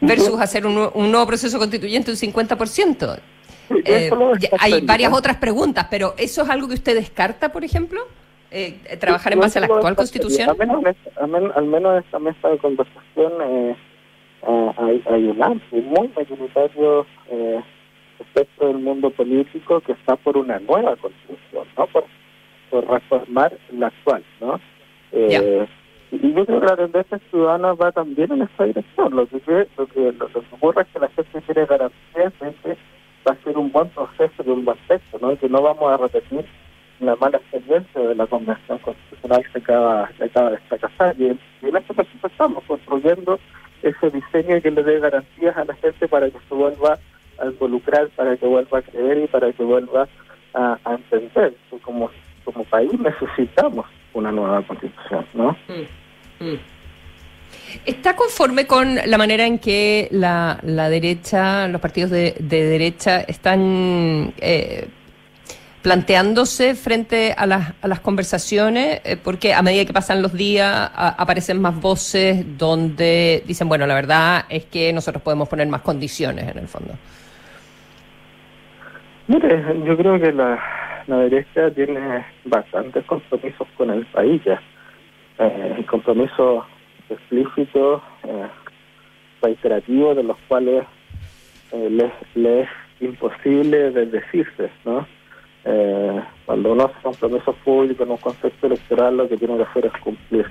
[0.00, 3.20] Versus hacer un, nuevo proceso constituyente un 50%.
[3.84, 4.10] Eh,
[4.58, 8.00] hay varias otras preguntas, pero ¿eso es algo que usted descarta, por ejemplo?
[8.50, 10.50] Eh, ¿Trabajar en base a la actual constitución?
[10.50, 10.84] Al menos,
[11.54, 13.76] al menos, en esta mesa de conversación eh,
[14.76, 17.06] hay, hay, un amplio, muy mayoritario
[18.18, 21.86] espectro del mundo político que está por una nueva constitución, ¿no?
[21.86, 22.04] Por
[22.80, 24.60] reformar la actual, ¿no?
[25.12, 25.66] Eh,
[26.10, 29.16] y yo creo que la tendencia ciudadana va también en esa dirección.
[29.16, 32.76] Lo que, lo que, lo que ocurre es que la gente quiere garantías de que
[33.26, 35.32] va a ser un buen proceso y un buen texto, ¿no?
[35.32, 36.44] Y que no vamos a repetir
[37.00, 41.14] la mala experiencia de la Convención Constitucional que acaba, que acaba de fracasar.
[41.18, 43.38] Y, en este proceso estamos construyendo
[43.82, 46.98] ese diseño que le dé garantías a la gente para que se vuelva
[47.38, 50.06] a involucrar, para que vuelva a creer y para que vuelva
[50.54, 52.10] a, a entender como
[52.44, 55.56] como país necesitamos una nueva constitución, ¿no?
[55.68, 56.58] Mm, mm.
[57.86, 64.34] ¿Está conforme con la manera en que la, la derecha, los partidos de, derecha están
[64.38, 64.88] eh,
[65.80, 69.00] planteándose frente a las, a las conversaciones?
[69.04, 73.94] Eh, porque a medida que pasan los días aparecen más voces donde dicen, bueno, la
[73.94, 76.94] verdad es que nosotros podemos poner más condiciones en el fondo.
[79.28, 80.60] Mire, yo creo que la,
[81.06, 84.60] la derecha tiene bastantes compromisos con el país ya.
[85.38, 86.64] Eh, compromisos
[87.08, 88.46] explícitos, eh,
[89.40, 90.84] reiterativos, de los cuales
[91.72, 92.12] eh, les,
[92.62, 92.68] es
[93.00, 95.06] imposible desdecirse, ¿no?
[95.64, 99.86] Eh, cuando uno hace compromisos públicos en un contexto electoral, lo que tiene que hacer
[99.86, 100.46] es cumplir.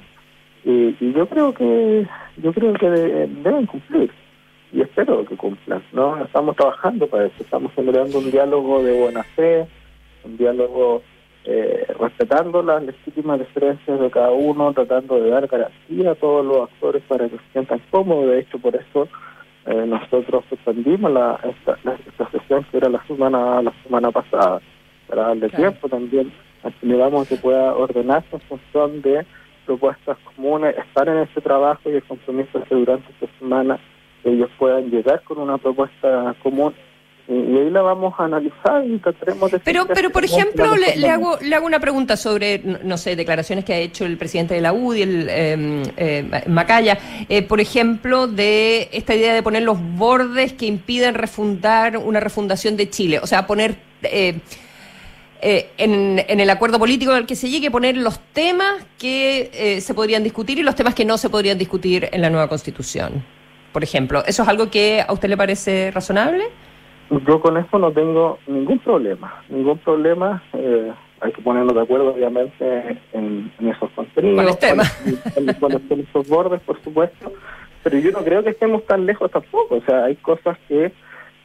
[0.63, 2.05] Y, y yo creo que
[2.37, 4.11] yo creo que de- deben cumplir
[4.71, 6.23] y espero que cumplan, ¿no?
[6.23, 9.65] Estamos trabajando para eso, estamos generando un diálogo de buena fe,
[10.23, 11.01] un diálogo
[11.45, 16.69] eh, respetando las legítimas diferencias de cada uno, tratando de dar garantía a todos los
[16.69, 18.27] actores para que se sientan cómodos.
[18.27, 19.07] De hecho, por eso
[19.65, 24.61] eh, nosotros suspendimos la, esta, la- esta sesión que era la semana la semana pasada,
[25.07, 26.31] para darle tiempo también
[26.63, 29.25] a que le damos que pueda ordenarse en función de
[29.65, 33.79] propuestas comunes, estar en ese trabajo y el compromiso es que durante esta semana
[34.23, 36.73] ellos puedan llegar con una propuesta común
[37.27, 39.59] y, ahí la vamos a analizar y trataremos de...
[39.59, 43.65] Pero, pero por ejemplo, le, hago, le hago una pregunta sobre, no, no sé, declaraciones
[43.65, 46.97] que ha hecho el presidente de la UDI, el eh, eh, Macaya,
[47.29, 52.77] eh, por ejemplo, de esta idea de poner los bordes que impiden refundar una refundación
[52.77, 53.75] de Chile, o sea, poner...
[54.03, 54.39] eh,
[55.43, 59.81] eh, en, en el acuerdo político al que se llegue, poner los temas que eh,
[59.81, 63.25] se podrían discutir y los temas que no se podrían discutir en la nueva constitución.
[63.73, 66.43] Por ejemplo, ¿eso es algo que a usted le parece razonable?
[67.27, 70.41] Yo con eso no tengo ningún problema, ningún problema.
[70.53, 74.57] eh, hay que ponernos de acuerdo, obviamente, en, en esos contenidos.
[75.59, 77.31] Cuáles son esos bordes, por supuesto.
[77.83, 79.75] Pero yo no creo que estemos tan lejos tampoco.
[79.75, 80.91] O sea, hay cosas que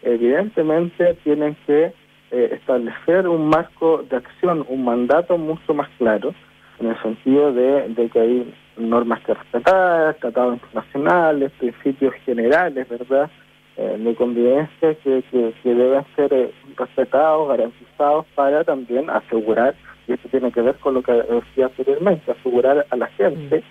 [0.03, 1.93] evidentemente tienen que
[2.31, 6.35] eh, establecer un marco de acción, un mandato mucho más claro,
[6.79, 13.31] en el sentido de, de que hay normas que respetar, tratados internacionales, principios generales, ¿verdad?
[13.79, 19.75] Eh, de convivencia que, que, que deben ser eh, respetados, garantizados para también asegurar,
[20.09, 23.63] y esto tiene que ver con lo que decía anteriormente, asegurar a la gente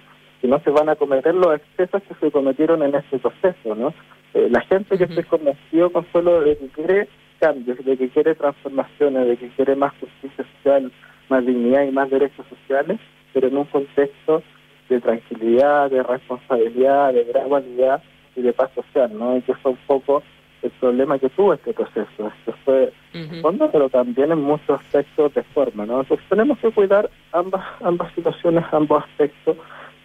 [0.41, 3.93] que no se van a cometer los excesos que se cometieron en este proceso, ¿no?
[4.35, 7.07] Eh, la gente que esté convencido, Consuelo, de que quiere
[7.39, 10.91] cambios, de que quiere transformaciones, de que quiere más justicia social,
[11.29, 12.99] más dignidad y más derechos sociales,
[13.33, 14.43] pero en un contexto
[14.87, 18.03] de tranquilidad, de responsabilidad, de gradualidad
[18.35, 19.37] y de paz social, ¿no?
[19.37, 20.23] Y que fue un poco
[20.61, 22.07] el problema que tuvo este proceso.
[22.39, 26.01] Esto fue de fondo, pero también en muchos aspectos de forma, ¿no?
[26.01, 29.57] Entonces tenemos que cuidar ambas ambas situaciones, ambos aspectos,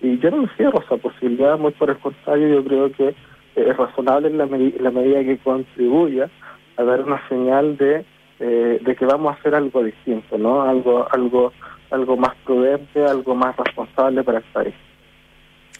[0.02, 3.14] y yo no me cierro esa posibilidad, muy por el contrario, yo creo que eh,
[3.54, 6.30] es razonable en la, la medida que contribuya
[6.76, 8.04] a dar una señal de,
[8.38, 10.62] eh, de que vamos a hacer algo distinto, ¿no?
[10.62, 11.52] Algo, algo,
[11.90, 14.74] algo más prudente, algo más responsable para el país.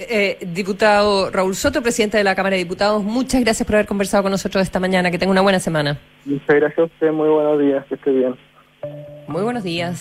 [0.08, 4.22] Eh, diputado Raúl Soto, presidente de la Cámara de Diputados, muchas gracias por haber conversado
[4.22, 5.10] con nosotros esta mañana.
[5.10, 5.98] Que tenga una buena semana.
[6.24, 8.34] Muchas gracias a usted, muy buenos días, que esté bien.
[9.28, 10.00] Muy buenos días.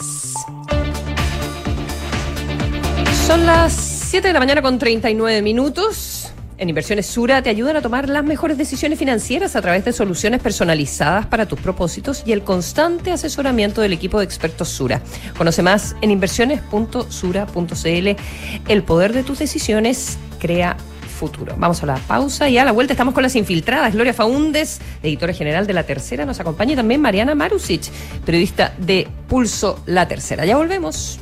[3.27, 6.18] Son las 7 de la mañana con 39 minutos.
[6.59, 10.41] En Inversiones Sura te ayudan a tomar las mejores decisiones financieras a través de soluciones
[10.41, 15.01] personalizadas para tus propósitos y el constante asesoramiento del equipo de expertos Sura.
[15.37, 18.09] Conoce más en inversiones.sura.cl.
[18.67, 20.75] El poder de tus decisiones crea
[21.07, 21.55] futuro.
[21.57, 23.93] Vamos a la pausa y a la vuelta estamos con las infiltradas.
[23.93, 27.83] Gloria Faúndes, editora general de La Tercera, nos acompaña y también Mariana Marusic,
[28.25, 30.45] periodista de Pulso La Tercera.
[30.45, 31.21] Ya volvemos.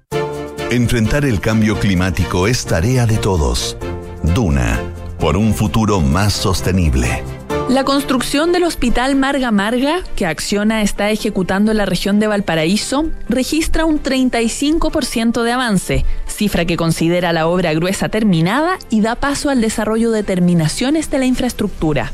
[0.71, 3.75] Enfrentar el cambio climático es tarea de todos.
[4.23, 4.79] Duna,
[5.19, 7.25] por un futuro más sostenible.
[7.67, 13.09] La construcción del Hospital Marga Marga, que Acciona está ejecutando en la región de Valparaíso,
[13.27, 19.49] registra un 35% de avance, cifra que considera la obra gruesa terminada y da paso
[19.49, 22.13] al desarrollo de terminaciones de la infraestructura.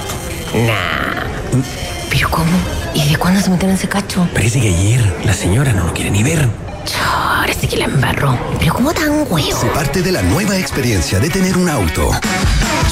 [0.56, 1.62] Nah.
[2.10, 2.52] ¿Pero cómo?
[2.96, 4.28] ¿Y de cuándo se metió en ese cacho?
[4.34, 6.50] Parece que ayer la señora no lo quiere ni ver.
[6.94, 8.38] Ahora sí que la embarró.
[8.60, 9.60] ¿Pero cómo tan huevo?
[9.60, 12.12] Se parte de la nueva experiencia de tener un auto.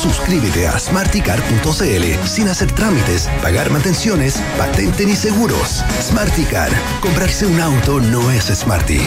[0.01, 5.83] Suscríbete a smarticar.cl sin hacer trámites, pagar mantenciones, patente ni seguros.
[6.01, 6.71] Smarticar.
[7.01, 9.01] Comprarse un auto no es smarty.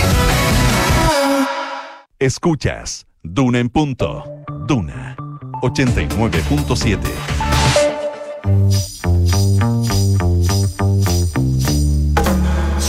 [2.19, 4.25] Escuchas Duna en punto.
[4.67, 5.17] Duna
[5.63, 7.56] 89.7.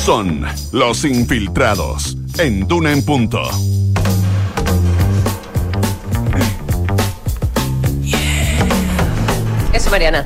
[0.08, 3.42] Son los infiltrados en Duna en punto.
[9.74, 10.26] Eso, Mariana.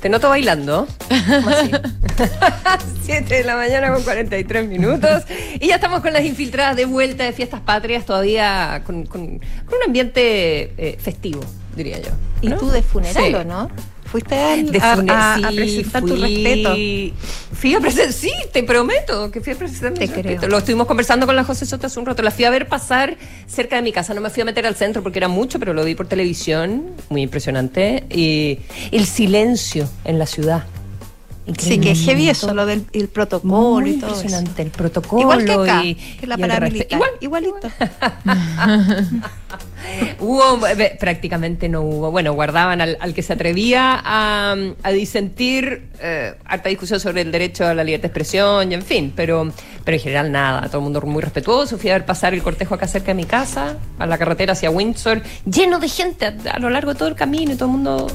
[0.00, 0.86] Te noto bailando.
[1.08, 1.70] ¿Cómo así?
[3.04, 5.24] 7 de la mañana con 43 minutos.
[5.60, 9.78] Y ya estamos con las infiltradas de vuelta de fiestas patrias, todavía con, con- con
[9.78, 11.40] un ambiente eh, festivo,
[11.76, 12.10] diría yo.
[12.40, 13.34] ¿Y tú de funeral Sí.
[13.34, 13.70] o no?
[14.12, 16.74] Fuiste a, a- a sí, presentar tu respeto.
[17.54, 20.48] Fui a presentar, sí, te prometo que fui a presentar mi respeto.
[20.48, 22.22] Lo estuvimos conversando con la José Soto hace un rato.
[22.22, 24.12] La fui a ver pasar cerca de mi casa.
[24.12, 26.90] No me fui a meter al centro porque era mucho, pero lo vi por televisión.
[27.08, 28.04] Muy impresionante.
[28.10, 28.58] Y
[28.90, 30.64] el silencio en la ciudad.
[31.58, 34.20] Sí, que es heavy eso, lo del el protocolo Muy y todo eso.
[34.22, 35.22] impresionante el protocolo.
[35.22, 37.00] Igual que acá, y- que la paramilitar.
[37.00, 37.16] respeto.
[37.20, 37.68] Igualito.
[40.20, 42.10] Hubo, eh, prácticamente no hubo.
[42.12, 47.32] Bueno, guardaban al, al que se atrevía a, a disentir, eh, harta discusión sobre el
[47.32, 49.50] derecho a la libertad de expresión y en fin, pero,
[49.84, 51.76] pero en general nada, todo el mundo muy respetuoso.
[51.78, 54.70] Fui a ver pasar el cortejo acá cerca de mi casa, a la carretera hacia
[54.70, 57.72] Windsor, lleno de gente a, a lo largo de todo el camino y todo el
[57.72, 58.06] mundo.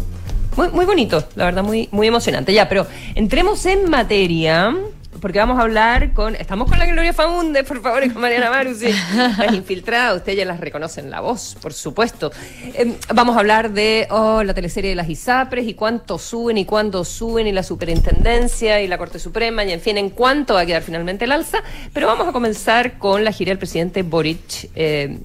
[0.58, 2.52] Muy, muy bonito, la verdad, muy, muy emocionante.
[2.52, 4.76] Ya, pero entremos en materia.
[5.22, 6.36] Porque vamos a hablar con.
[6.36, 8.88] Estamos con la Gloria Faunde, por favor, y con Mariana Marusi.
[9.16, 12.32] Las infiltradas, ustedes ya las reconocen la voz, por supuesto.
[12.74, 16.66] Eh, vamos a hablar de oh, la teleserie de las ISAPRES y cuánto suben y
[16.66, 20.62] cuándo suben, y la superintendencia y la Corte Suprema, y en fin, en cuánto va
[20.62, 21.64] a quedar finalmente el alza.
[21.94, 24.70] Pero vamos a comenzar con la gira del presidente Boric.
[24.76, 25.20] eh,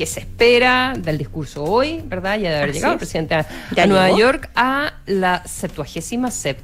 [0.00, 2.38] que se espera del discurso hoy, ¿verdad?
[2.38, 3.00] Ya de haber Así llegado el es.
[3.00, 4.16] presidente a, Nueva.
[4.18, 6.56] York a la 77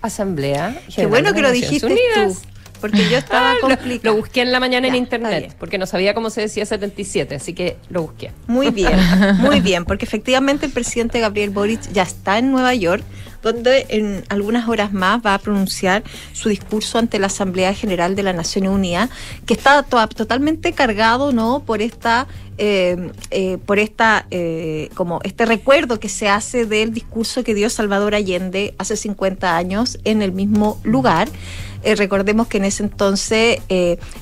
[0.00, 2.40] Asamblea Qué General bueno de que lo dijiste Unidas.
[2.42, 2.48] tú,
[2.80, 4.00] porque yo estaba Ah, lo- complicada.
[4.14, 7.52] Lo, busqué en la mañana en internet, porque no sabía cómo se decía 77, así
[7.52, 8.32] que lo busqué.
[8.46, 8.98] Muy bien,
[9.38, 13.04] muy bien, porque efectivamente el presidente Gabriel Boric ya está en Nueva York,
[13.42, 18.22] donde en algunas horas más va a pronunciar su discurso ante la Asamblea General de
[18.22, 19.10] la Naciones Unidas,
[19.46, 21.62] que está to- totalmente cargado, ¿no?
[21.64, 22.26] Por esta,
[22.58, 27.70] eh, eh, por esta, eh, como este recuerdo que se hace del discurso que dio
[27.70, 31.28] Salvador Allende hace 50 años en el mismo lugar.
[31.82, 33.60] Recordemos que en ese entonces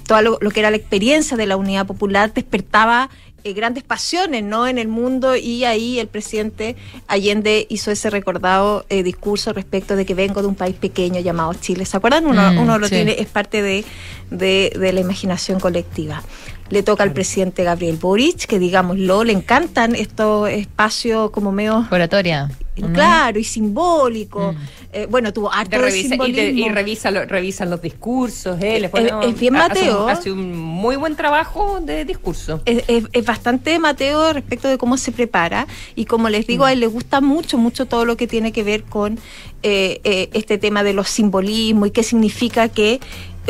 [0.07, 3.11] todo lo que era la experiencia de la unidad popular despertaba
[3.45, 4.67] eh, grandes pasiones ¿no?
[4.67, 6.77] en el mundo y ahí el presidente
[7.07, 11.55] Allende hizo ese recordado eh, discurso respecto de que vengo de un país pequeño llamado
[11.55, 11.85] Chile.
[11.85, 12.27] ¿Se acuerdan?
[12.27, 12.95] Uno, Mm, uno lo sí.
[12.97, 13.85] tiene, es parte de,
[14.31, 16.23] de- de la imaginación colectiva.
[16.71, 21.87] Le toca al presidente Gabriel Boric, que digámoslo, le encantan estos espacios como medio...
[21.91, 22.51] Oratoria.
[22.93, 24.55] Claro, y simbólico.
[24.93, 26.67] Eh, bueno, tuvo harto De y, simbolismo.
[26.67, 30.05] y revisa lo- revisan los discursos, eh, le pone- es bien hace Mateo.
[30.05, 32.61] un- Hace un muy buen trabajo de discurso.
[32.67, 35.67] es, es- es bastante Mateo respecto de cómo se prepara
[35.97, 38.63] y como les digo, a él le gusta mucho, mucho todo lo que tiene que
[38.63, 39.19] ver con
[39.65, 43.01] eh, eh, este tema de los simbolismos y qué significa que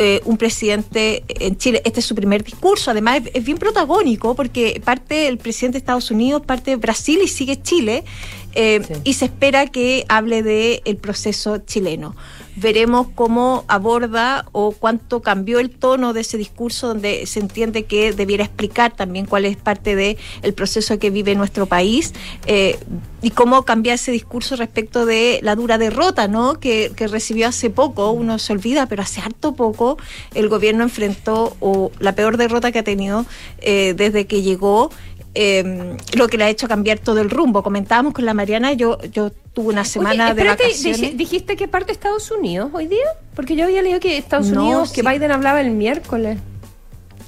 [0.01, 4.81] eh, un presidente en Chile, este es su primer discurso, además es, bien protagónico porque
[4.81, 8.05] parte el presidente de Estados Unidos, parte de Brasil y sigue Chile
[8.53, 12.15] eh, y se espera que hable de el proceso chileno.
[12.55, 18.11] Veremos cómo aborda o cuánto cambió el tono de ese discurso donde se entiende que
[18.11, 22.13] debiera explicar también cuál es parte de el proceso que vive nuestro país
[22.47, 22.77] eh,
[23.21, 26.59] y cómo cambiar ese discurso respecto de la dura derrota ¿no?
[26.59, 29.97] que, que recibió hace poco, uno se olvida, pero hace harto poco
[30.33, 33.25] el gobierno enfrentó o la peor derrota que ha tenido
[33.59, 34.89] eh, desde que llegó
[35.35, 37.63] eh, lo que le ha hecho cambiar todo el rumbo.
[37.63, 41.01] Comentábamos con la Mariana, yo, yo tuve una semana Oye, de vacaciones.
[41.01, 43.05] dij- ¿dijiste que parte Estados Unidos hoy día?
[43.35, 45.01] Porque yo había leído que Estados No, Unidos, que.
[45.01, 46.39] Biden hablaba el miércoles.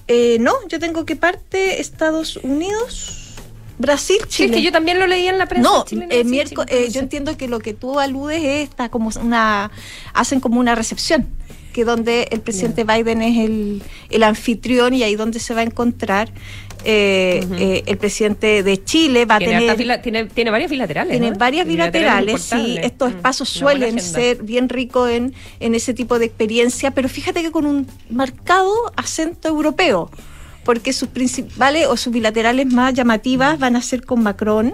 [0.07, 3.35] Eh, no, yo tengo que parte Estados Unidos,
[3.77, 4.57] Brasil, Sí, es Chile.
[4.57, 6.23] que yo también lo leía en la prensa no, chilena, eh,
[6.67, 9.71] eh, yo entiendo que lo que tú aludes es esta como una
[10.13, 11.27] hacen como una recepción
[11.71, 15.63] que donde el presidente Biden es el, el anfitrión y ahí donde se va a
[15.63, 16.29] encontrar
[16.83, 21.11] eh, eh, el presidente de Chile va a tener tiene, tiene varias bilaterales.
[21.11, 21.37] tiene ¿no?
[21.37, 26.25] varias bilaterales, sí, estos Mm, espacios suelen ser bien ricos en, en ese tipo de
[26.25, 30.09] experiencia, pero fíjate que con un marcado acento europeo,
[30.63, 34.73] porque sus principales o sus bilaterales más llamativas van a ser con Macron,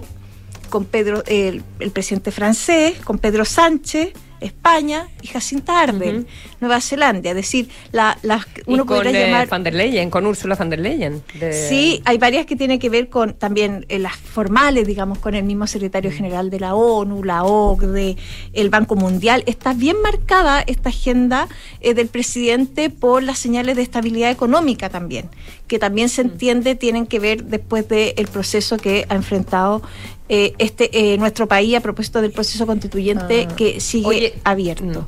[0.70, 6.28] con Pedro, el, el presidente francés, con Pedro Sánchez, España y Jacinta Ardern,
[6.60, 10.10] Nueva Zelanda, es decir, la, las Y uno con podría eh, llamar van der Leyen,
[10.10, 11.24] con Úrsula van der Leyen.
[11.40, 15.34] de- Sí, hay varias que tienen que ver con también eh, las formales, digamos, con
[15.36, 18.18] el mismo secretario general de la ONU, la OCDE,
[18.54, 19.44] el Banco Mundial.
[19.48, 21.48] Está bien marcada esta agenda
[21.82, 25.30] eh, del presidente por las señales de estabilidad económica también,
[25.68, 29.82] que también se entiende tienen que ver después del proceso que ha enfrentado
[30.30, 33.56] eh, este eh, nuestro país a propósito del proceso constituyente Ah.
[33.56, 35.08] que sigue Oye, abierto.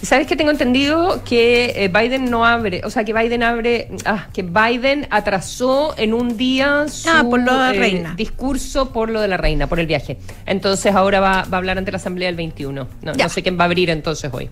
[0.00, 4.28] ¿Sabes que tengo entendido que eh, Biden no abre, o sea, que Biden abre, ah,
[4.32, 8.14] que Biden atrasó en un día su Ah, por lo de la eh, reina.
[8.16, 10.16] discurso por lo de la reina, por el viaje.
[10.46, 12.88] Entonces ahora va, va a hablar ante la Asamblea el 21.
[13.02, 14.48] No, no sé quién va a abrir entonces hoy.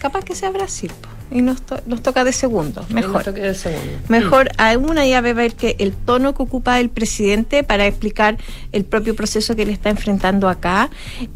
[0.00, 0.90] Capaz que sea Brasil
[1.30, 3.32] y nos, to- nos toca de segundo, mejor.
[3.34, 3.82] De segundo.
[4.08, 8.38] Mejor aún ahí a ver que el tono que ocupa el presidente para explicar
[8.72, 10.88] el propio proceso que le está enfrentando acá.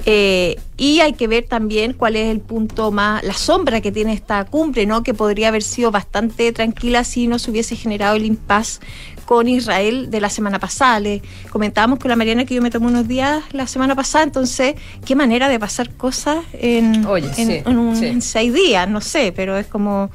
[0.06, 4.12] Eh, y hay que ver también cuál es el punto más, la sombra que tiene
[4.14, 5.02] esta cumbre, ¿no?
[5.02, 8.80] Que podría haber sido bastante tranquila si no se hubiese generado el impas
[9.32, 11.00] con Israel de la semana pasada.
[11.00, 14.74] Le comentábamos con la Mariana que yo me tomé unos días la semana pasada, entonces,
[15.06, 18.06] qué manera de pasar cosas en, Oye, en, sí, en un- sí.
[18.08, 20.10] en seis días, no sé, pero es como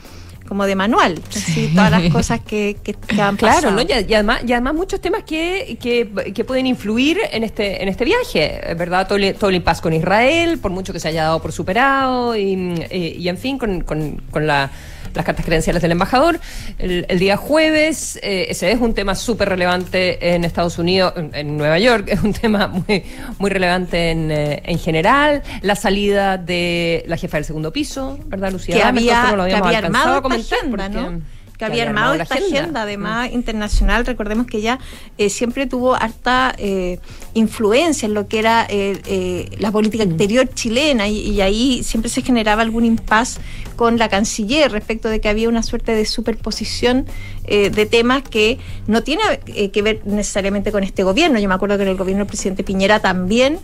[0.48, 3.72] como de manual, así, todas las cosas que, que, que han Claro.
[3.72, 3.82] ¿no?
[3.82, 7.90] Y, y además, y además muchos temas que, que, que pueden influir en este, en
[7.90, 9.08] este viaje, ¿verdad?
[9.10, 12.34] Todo el, todo el impasse con Israel, por mucho que se haya dado por superado,
[12.38, 12.54] y,
[12.90, 14.72] y- y, en fin, con, con- con la-
[15.14, 16.40] las cartas credenciales del embajador.
[16.80, 21.32] El, el día jueves, eh, ese es un tema súper relevante en Estados Unidos, en,
[21.34, 23.04] en Nueva York, es un tema muy,
[23.40, 25.44] muy relevante en, eh, en general.
[25.62, 28.76] La salida de la jefa del segundo piso, ¿verdad, Lucía?
[28.76, 31.37] que había, no lo que habíamos había alcanzado armado a comentar agenda, porque- ¿no?
[31.58, 34.06] Que había armado esta agenda, además internacional.
[34.06, 34.78] Recordemos que ella
[35.18, 37.00] eh, siempre tuvo harta eh,
[37.34, 42.10] influencia en lo que era eh, eh, la política exterior chilena y, y ahí siempre
[42.10, 43.40] se generaba algún impas
[43.76, 47.08] con la canciller respecto de que había una suerte de superposición
[47.46, 51.40] eh, de temas que no tiene eh, que ver necesariamente con este gobierno.
[51.40, 53.60] Yo me acuerdo que en el gobierno del presidente Piñera también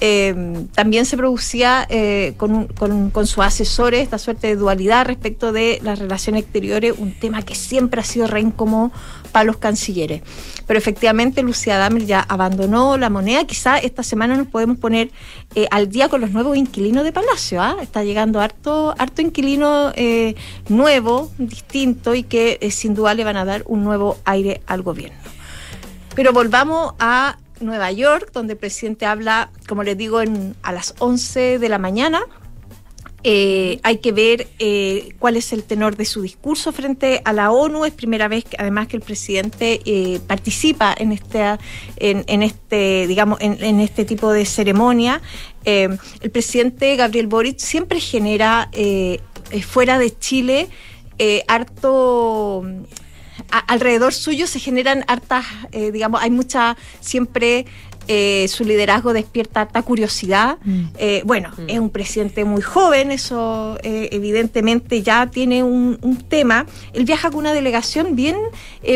[0.00, 5.52] eh, también se producía eh, con, con, con sus asesores esta suerte de dualidad respecto
[5.52, 8.90] de las relaciones exteriores, un tema que siempre ha sido re incómodo
[9.32, 10.22] para los cancilleres.
[10.66, 13.44] Pero efectivamente Lucía Damer ya abandonó la moneda.
[13.44, 15.10] Quizá esta semana nos podemos poner
[15.54, 17.60] eh, al día con los nuevos inquilinos de Palacio.
[17.60, 17.76] ¿ah?
[17.82, 20.36] Está llegando harto, harto inquilino eh,
[20.68, 24.82] nuevo, distinto y que eh, sin duda le van a dar un nuevo aire al
[24.82, 25.18] gobierno.
[26.14, 30.94] Pero volvamos a Nueva York, donde el presidente habla, como les digo, en, a las
[30.98, 32.22] 11 de la mañana.
[33.24, 37.52] Eh, hay que ver eh, cuál es el tenor de su discurso frente a la
[37.52, 37.84] ONU.
[37.84, 41.58] Es primera vez, que, además, que el presidente eh, participa en este,
[41.98, 45.22] en, este, digamos, en, este tipo de ceremonia.
[45.64, 48.68] El presidente Gabriel Boric siempre genera
[49.68, 50.68] fuera de Chile
[51.46, 52.64] harto
[53.50, 57.66] a, alrededor suyo se generan hartas, eh, digamos, hay mucha, siempre
[58.08, 60.58] eh, su liderazgo despierta harta curiosidad.
[60.64, 60.84] Mm.
[60.98, 61.68] Eh, bueno, mm.
[61.68, 66.66] es un presidente muy joven, eso eh, evidentemente ya tiene un, un, tema.
[66.92, 68.36] Él viaja con una delegación bien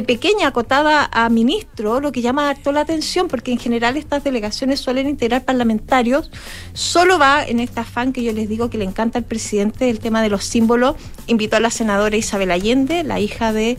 [0.06, 4.80] pequeña, acotada a ministro, lo que llama harto la atención, porque en general estas delegaciones
[4.80, 6.30] suelen integrar parlamentarios.
[6.72, 9.98] Solo va en este afán que yo les digo que le encanta al presidente el
[9.98, 10.96] tema de los símbolos.
[11.26, 13.76] Invitó a la senadora Isabel Allende, la hija de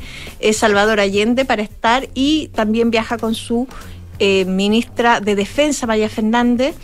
[0.54, 3.68] Salvador Allende, para estar y también viaja con su
[4.20, 6.76] eh, ministra de Defensa, María Fernández,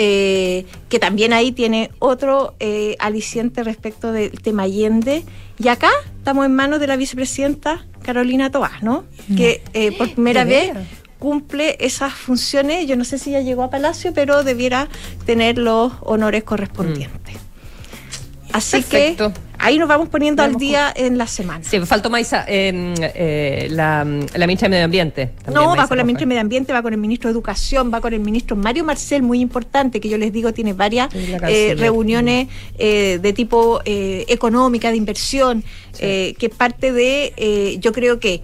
[0.00, 5.24] eh, que también ahí tiene otro eh, aliciente respecto del tema Allende.
[5.58, 9.04] Y acá estamos en manos de la vicepresidenta Carolina Toás, ¿no?
[9.26, 9.34] Mm.
[9.34, 10.70] Que eh, por primera vez
[11.18, 12.86] cumple esas funciones.
[12.86, 14.88] Yo no sé si ya llegó a Palacio, pero debiera
[15.26, 17.34] tener los honores correspondientes.
[17.34, 18.50] Mm.
[18.52, 19.32] Así Perfecto.
[19.32, 21.04] que ahí nos vamos poniendo vamos al día con...
[21.04, 21.64] en la semana.
[21.64, 24.04] Sí, faltó Maisa, eh, eh, la,
[24.34, 25.26] la, ministra de Medio Ambiente.
[25.44, 27.32] También, no, Maisa va con la ministra de Medio Ambiente, va con el ministro de
[27.32, 31.08] Educación, va con el ministro Mario Marcel, muy importante, que yo les digo tiene varias
[31.14, 32.48] eh, reuniones
[32.78, 36.34] eh, de tipo económica, de inversión, sí.
[36.38, 38.42] que parte de, yo creo que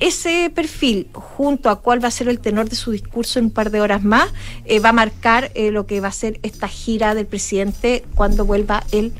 [0.00, 3.50] ese perfil, junto a cuál va a ser el tenor de su discurso en un
[3.50, 4.30] par de horas más,
[4.64, 8.44] eh, va a marcar eh, lo que va a ser esta gira del presidente cuando
[8.44, 9.12] vuelva el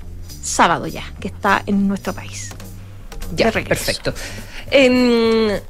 [0.42, 2.50] sábado ya, que está en nuestro país.
[3.34, 4.14] Ya, perfecto.
[4.70, 5.60] Eh,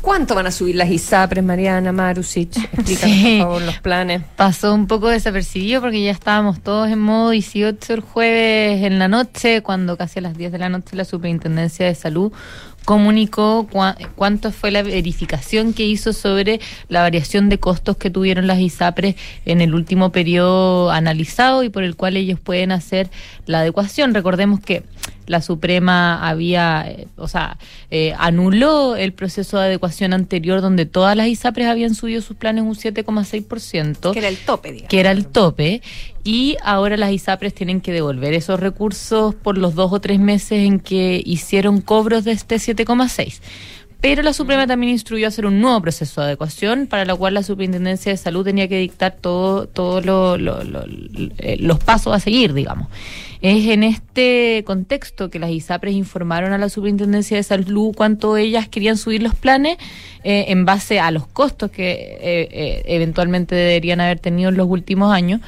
[0.00, 2.56] ¿Cuánto van a subir las ISAPRES, Mariana Marusic?
[2.72, 3.38] Explícanos, sí.
[3.38, 4.22] por favor, los planes.
[4.36, 9.08] Pasó un poco desapercibido porque ya estábamos todos en modo 18 el jueves en la
[9.08, 12.32] noche, cuando casi a las 10 de la noche la Superintendencia de Salud
[12.90, 13.78] comunicó cu
[14.16, 19.14] cuánto fue la verificación que hizo sobre la variación de costos que tuvieron las ISAPRES
[19.46, 23.08] en el último periodo analizado y por el cual ellos pueden hacer
[23.46, 24.12] la adecuación.
[24.12, 24.82] Recordemos que
[25.30, 27.56] la Suprema había, eh, o sea,
[27.92, 32.64] eh, anuló el proceso de adecuación anterior donde todas las ISAPRES habían subido sus planes
[32.64, 34.12] un 7,6%.
[34.12, 34.90] Que era el tope, digamos.
[34.90, 35.82] Que era el tope.
[36.24, 40.66] Y ahora las ISAPRES tienen que devolver esos recursos por los dos o tres meses
[40.66, 43.40] en que hicieron cobros de este 7,6
[44.00, 47.42] pero la Suprema también instruyó hacer un nuevo proceso de adecuación para lo cual la
[47.42, 50.84] Superintendencia de Salud tenía que dictar todo, todo lo, lo, lo,
[51.58, 52.88] los pasos a seguir, digamos.
[53.42, 58.68] Es en este contexto que las ISAPRES informaron a la Superintendencia de Salud cuánto ellas
[58.68, 59.78] querían subir los planes
[60.24, 64.68] eh, en base a los costos que eh, eh, eventualmente deberían haber tenido en los
[64.68, 65.40] últimos años.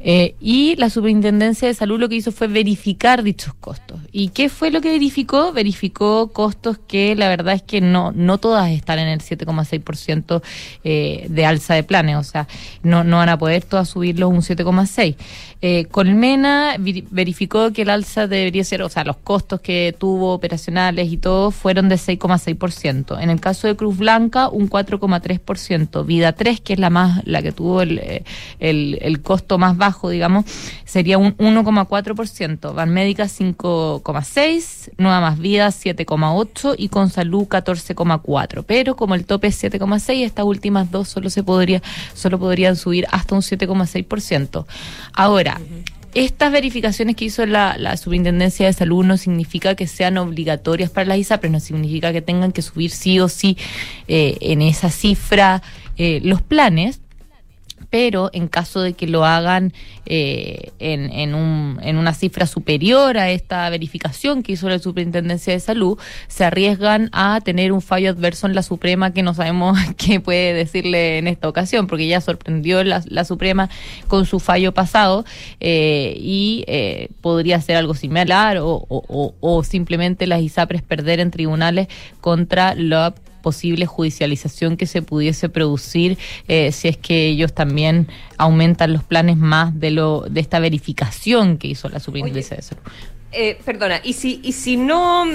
[0.00, 3.98] Eh, y la Superintendencia de Salud lo que hizo fue verificar dichos costos.
[4.12, 5.52] ¿Y qué fue lo que verificó?
[5.52, 10.42] Verificó costos que la verdad es que no, no todas están en el 7,6%
[10.84, 12.46] eh, de alza de planes, o sea,
[12.82, 15.16] no, no van a poder todas subirlos un 7,6%.
[15.60, 21.10] Eh, Colmena verificó que el alza debería ser, o sea, los costos que tuvo operacionales
[21.10, 23.20] y todo fueron de 6,6%.
[23.20, 26.06] En el caso de Cruz Blanca, un 4,3%.
[26.06, 28.24] Vida 3, que es la más, la que tuvo el, eh,
[28.60, 30.44] el, el costo más bajo, digamos,
[30.84, 32.74] sería un 1,4%.
[32.74, 38.64] Van Médica 5,6%, Nueva Más Vida 7,8% y con Salud 14,4%.
[38.64, 41.82] Pero como el tope es 7,6%, estas últimas dos solo se podría,
[42.14, 44.64] solo podrían subir hasta un 7,6%.
[45.12, 45.47] Ahora,
[46.14, 51.06] estas verificaciones que hizo la, la, Superintendencia de Salud no significa que sean obligatorias para
[51.06, 53.56] las ISAPRES, no significa que tengan que subir sí o sí
[54.08, 55.62] eh, en esa cifra
[55.96, 57.00] eh, los planes,
[57.90, 59.72] pero en caso de que lo hagan
[60.10, 65.52] eh, en, en, un, en una cifra superior a esta verificación que hizo la Superintendencia
[65.52, 65.98] de Salud,
[66.28, 70.54] se arriesgan a tener un fallo adverso en la Suprema que no sabemos qué puede
[70.54, 73.68] decirle en esta ocasión, porque ya sorprendió la, la Suprema
[74.06, 75.24] con su fallo pasado
[75.60, 81.88] eh, y eh, podría ser algo similar o, o, simplemente las ISAPRES perder en tribunales
[82.20, 88.92] contra la posible judicialización que se pudiese producir eh, si es que ellos también aumentan
[88.92, 89.90] los planes más de
[90.28, 92.82] de esta verificación que hizo la Superintendencia de Salud.
[93.30, 95.26] Eh, perdona, y si, y si no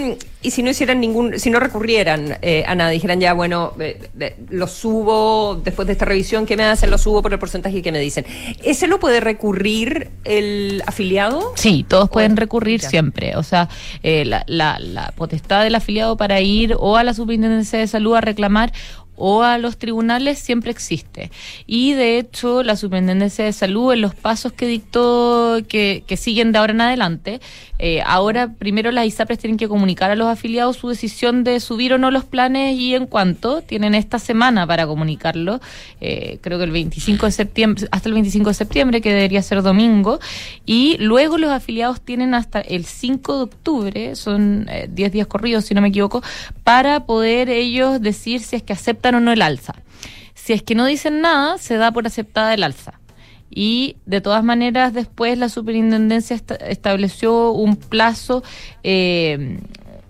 [0.43, 4.09] y si no hicieran ningún, si no recurrieran eh, a nada, dijeran ya, bueno, eh,
[4.19, 7.81] eh, lo subo después de esta revisión que me hacen, lo subo por el porcentaje
[7.81, 8.25] que me dicen.
[8.61, 11.53] ¿Ese lo puede recurrir el afiliado?
[11.55, 12.89] Sí, todos pueden recurrir ya.
[12.89, 13.37] siempre.
[13.37, 13.69] O sea,
[14.03, 18.21] la, la, la potestad del afiliado para ir o a la superintendencia de salud a
[18.21, 18.73] reclamar
[19.15, 21.31] o a los tribunales siempre existe.
[21.67, 26.51] Y de hecho, la Superintendencia de Salud, en los pasos que dictó, que, que siguen
[26.51, 27.39] de ahora en adelante,
[27.85, 31.91] eh, ahora primero las ISAPRES tienen que comunicar a los afiliados su decisión de subir
[31.91, 35.59] o no los planes y en cuanto tienen esta semana para comunicarlo,
[35.99, 39.61] eh, creo que el 25 de septiembre, hasta el 25 de septiembre, que debería ser
[39.63, 40.21] domingo,
[40.65, 45.65] y luego los afiliados tienen hasta el 5 de octubre, son eh, 10 días corridos
[45.65, 46.23] si no me equivoco,
[46.63, 49.73] para poder ellos decir si es que aceptan o no el alza.
[50.33, 52.99] Si es que no dicen nada, se da por aceptada el alza.
[53.49, 58.43] Y de todas maneras, después la superintendencia esta- estableció un plazo,
[58.83, 59.59] eh,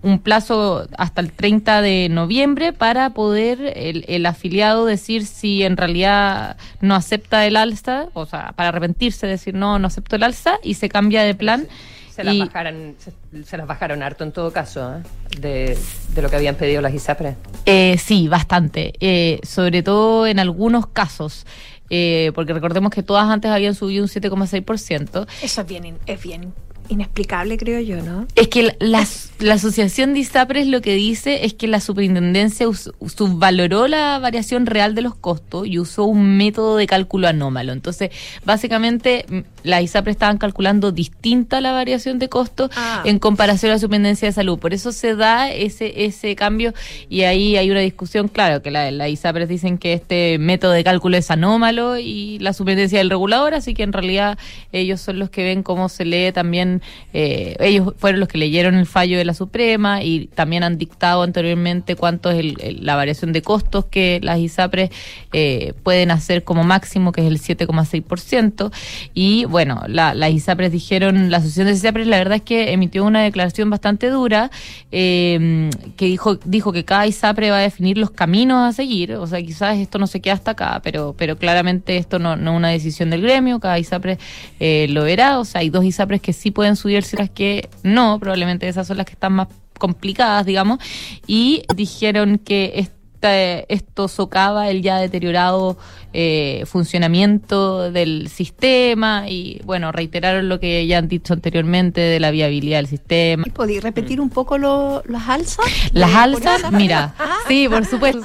[0.02, 5.76] un plazo hasta el 30 de noviembre para poder el, el afiliado decir si en
[5.76, 10.58] realidad no acepta el alza, o sea, para arrepentirse, decir no, no acepto el alza
[10.62, 11.66] y se cambia de plan.
[12.14, 15.02] Se las, Y- bajaron, se, se las bajaron harto en todo caso, ¿eh?
[15.40, 15.76] de,
[16.14, 17.34] de lo que habían pedido las ISAPRES.
[17.66, 18.92] Eh, sí, bastante.
[19.00, 21.44] Eh, sobre todo en algunos casos.
[21.90, 25.26] Eh, porque recordemos que todas antes habían subido un 7,6%.
[25.42, 26.52] Eso es bien, es bien
[26.88, 28.26] inexplicable, creo yo, ¿no?
[28.34, 29.06] Es que la, la-
[29.40, 32.66] la asociación de ISAPRES lo que dice es que la superintendencia
[33.06, 37.72] subvaloró la variación real de los costos y usó un método de cálculo anómalo.
[37.72, 38.10] Entonces,
[38.44, 39.26] básicamente,
[39.62, 43.02] las ISAPRES estaban calculando distinta la variación de costos Ah.
[43.04, 44.58] en comparación a la superintendencia de salud.
[44.58, 46.72] Por eso se da ese, ese cambio
[47.08, 50.84] y ahí hay una discusión, claro, que la, la ISAPRES dicen que este método de
[50.84, 54.38] cálculo es anómalo y la superintendencia del regulador, así que en realidad
[54.72, 56.73] ellos son los que ven cómo se lee también,
[57.12, 61.22] eh, ellos fueron los que leyeron el fallo de la Suprema y también han dictado
[61.22, 64.90] anteriormente cuánto es el- la variación de costos que las ISAPRES
[65.32, 68.70] eh, pueden hacer como máximo, que es el 7,6%.
[69.14, 73.04] Y bueno, la- las ISAPRES dijeron, la Asociación de ISAPRES la verdad es que emitió
[73.04, 74.50] una declaración bastante dura
[74.92, 79.12] eh, que dijo, dijo que cada ISAPRE va a definir los caminos a seguir.
[79.14, 82.52] O sea, quizás esto no se queda hasta acá, pero, pero claramente esto no, no
[82.52, 84.18] es una decisión del gremio, cada ISAPRE
[84.60, 85.38] eh, lo verá.
[85.40, 88.96] O sea, hay dos ISAPRES que sí pueden subirse, las que no, probablemente esas son
[88.96, 89.48] las que están más
[89.78, 90.78] complicadas, digamos,
[91.26, 92.88] y dijeron que
[93.32, 95.76] esto socava el ya deteriorado
[96.12, 102.30] eh, funcionamiento del sistema y bueno, reiteraron lo que ya han dicho anteriormente de la
[102.30, 103.44] viabilidad del sistema.
[103.52, 105.64] ¿Podéis repetir un poco lo- las alzas?
[105.92, 107.14] Las De- alzas, mira,
[107.48, 108.22] sí, por supuesto,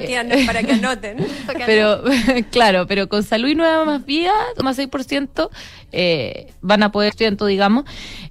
[0.00, 1.18] que, an- para que anoten.
[1.46, 2.02] para que Pero,
[2.50, 4.32] claro, pero con salud y nueva más vida,
[4.62, 5.50] más 6%,
[5.92, 7.84] eh, van a poder, ciento, digamos,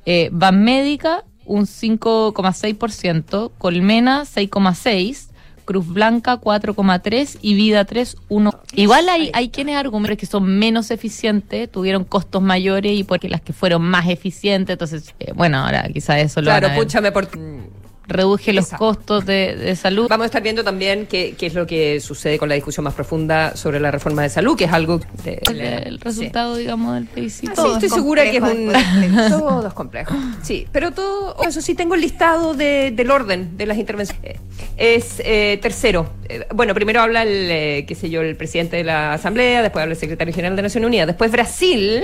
[0.05, 5.26] eh, van médica, un 5,6%, Colmena, 6,6%,
[5.68, 8.51] Cruz Blanca 4,3 y Vida 3, 1.
[8.74, 13.41] Igual hay, hay quienes argumentan que son menos eficientes, tuvieron costos mayores y porque las
[13.41, 16.84] que fueron más eficientes, entonces, eh, bueno, ahora quizás eso lo Claro, van a ver.
[16.88, 17.28] púchame por...
[18.08, 18.86] reduje los Exacto.
[18.86, 20.08] costos de, de salud.
[20.10, 22.93] Vamos a estar viendo también qué, qué es lo que sucede con la discusión más
[22.93, 24.99] profunda sobre la reforma de salud, que es algo...
[25.24, 27.51] de- el, el resultado, digamos, del plebiscito.
[27.51, 28.72] Sí, Todo estoy es segura que es un...
[28.72, 30.16] complejo todo es complejo.
[30.41, 31.36] Sí, pero todo...
[31.47, 34.39] Eso sí, tengo el listado de- del orden de las intervenciones.
[34.78, 36.10] Es eh, tercero.
[36.30, 39.84] Eh, bueno, primero habla el, eh, qué sé yo, el presidente de la Asamblea, después
[39.84, 42.03] habla el secretario general de Naciones Unidas, después Brasil.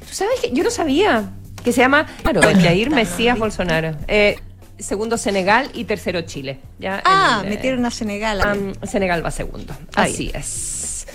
[0.00, 1.30] ¿Tú sabes que Yo no sabía
[1.62, 3.96] que se llama claro, Jair Mesías Bolsonaro.
[4.08, 4.36] Eh,
[4.78, 6.60] segundo Senegal y tercero Chile.
[6.78, 8.40] Ya Ah, el, metieron a Senegal.
[8.40, 9.74] Am, Senegal va segundo.
[9.94, 10.12] Ahí.
[10.12, 11.06] Así es.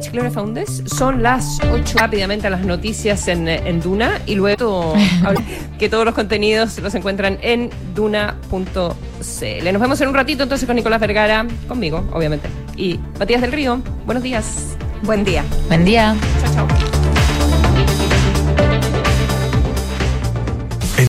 [0.00, 4.94] Chiclana Founders, son las 8 rápidamente las noticias en, en Duna y luego
[5.78, 9.72] que todos los contenidos los encuentran en duna.cl.
[9.72, 12.48] Nos vemos en un ratito entonces con Nicolás Vergara, conmigo, obviamente.
[12.76, 14.76] Y Matías del Río, buenos días.
[15.02, 15.44] Buen día.
[15.68, 16.14] Buen día.
[16.44, 16.97] Chao, chao.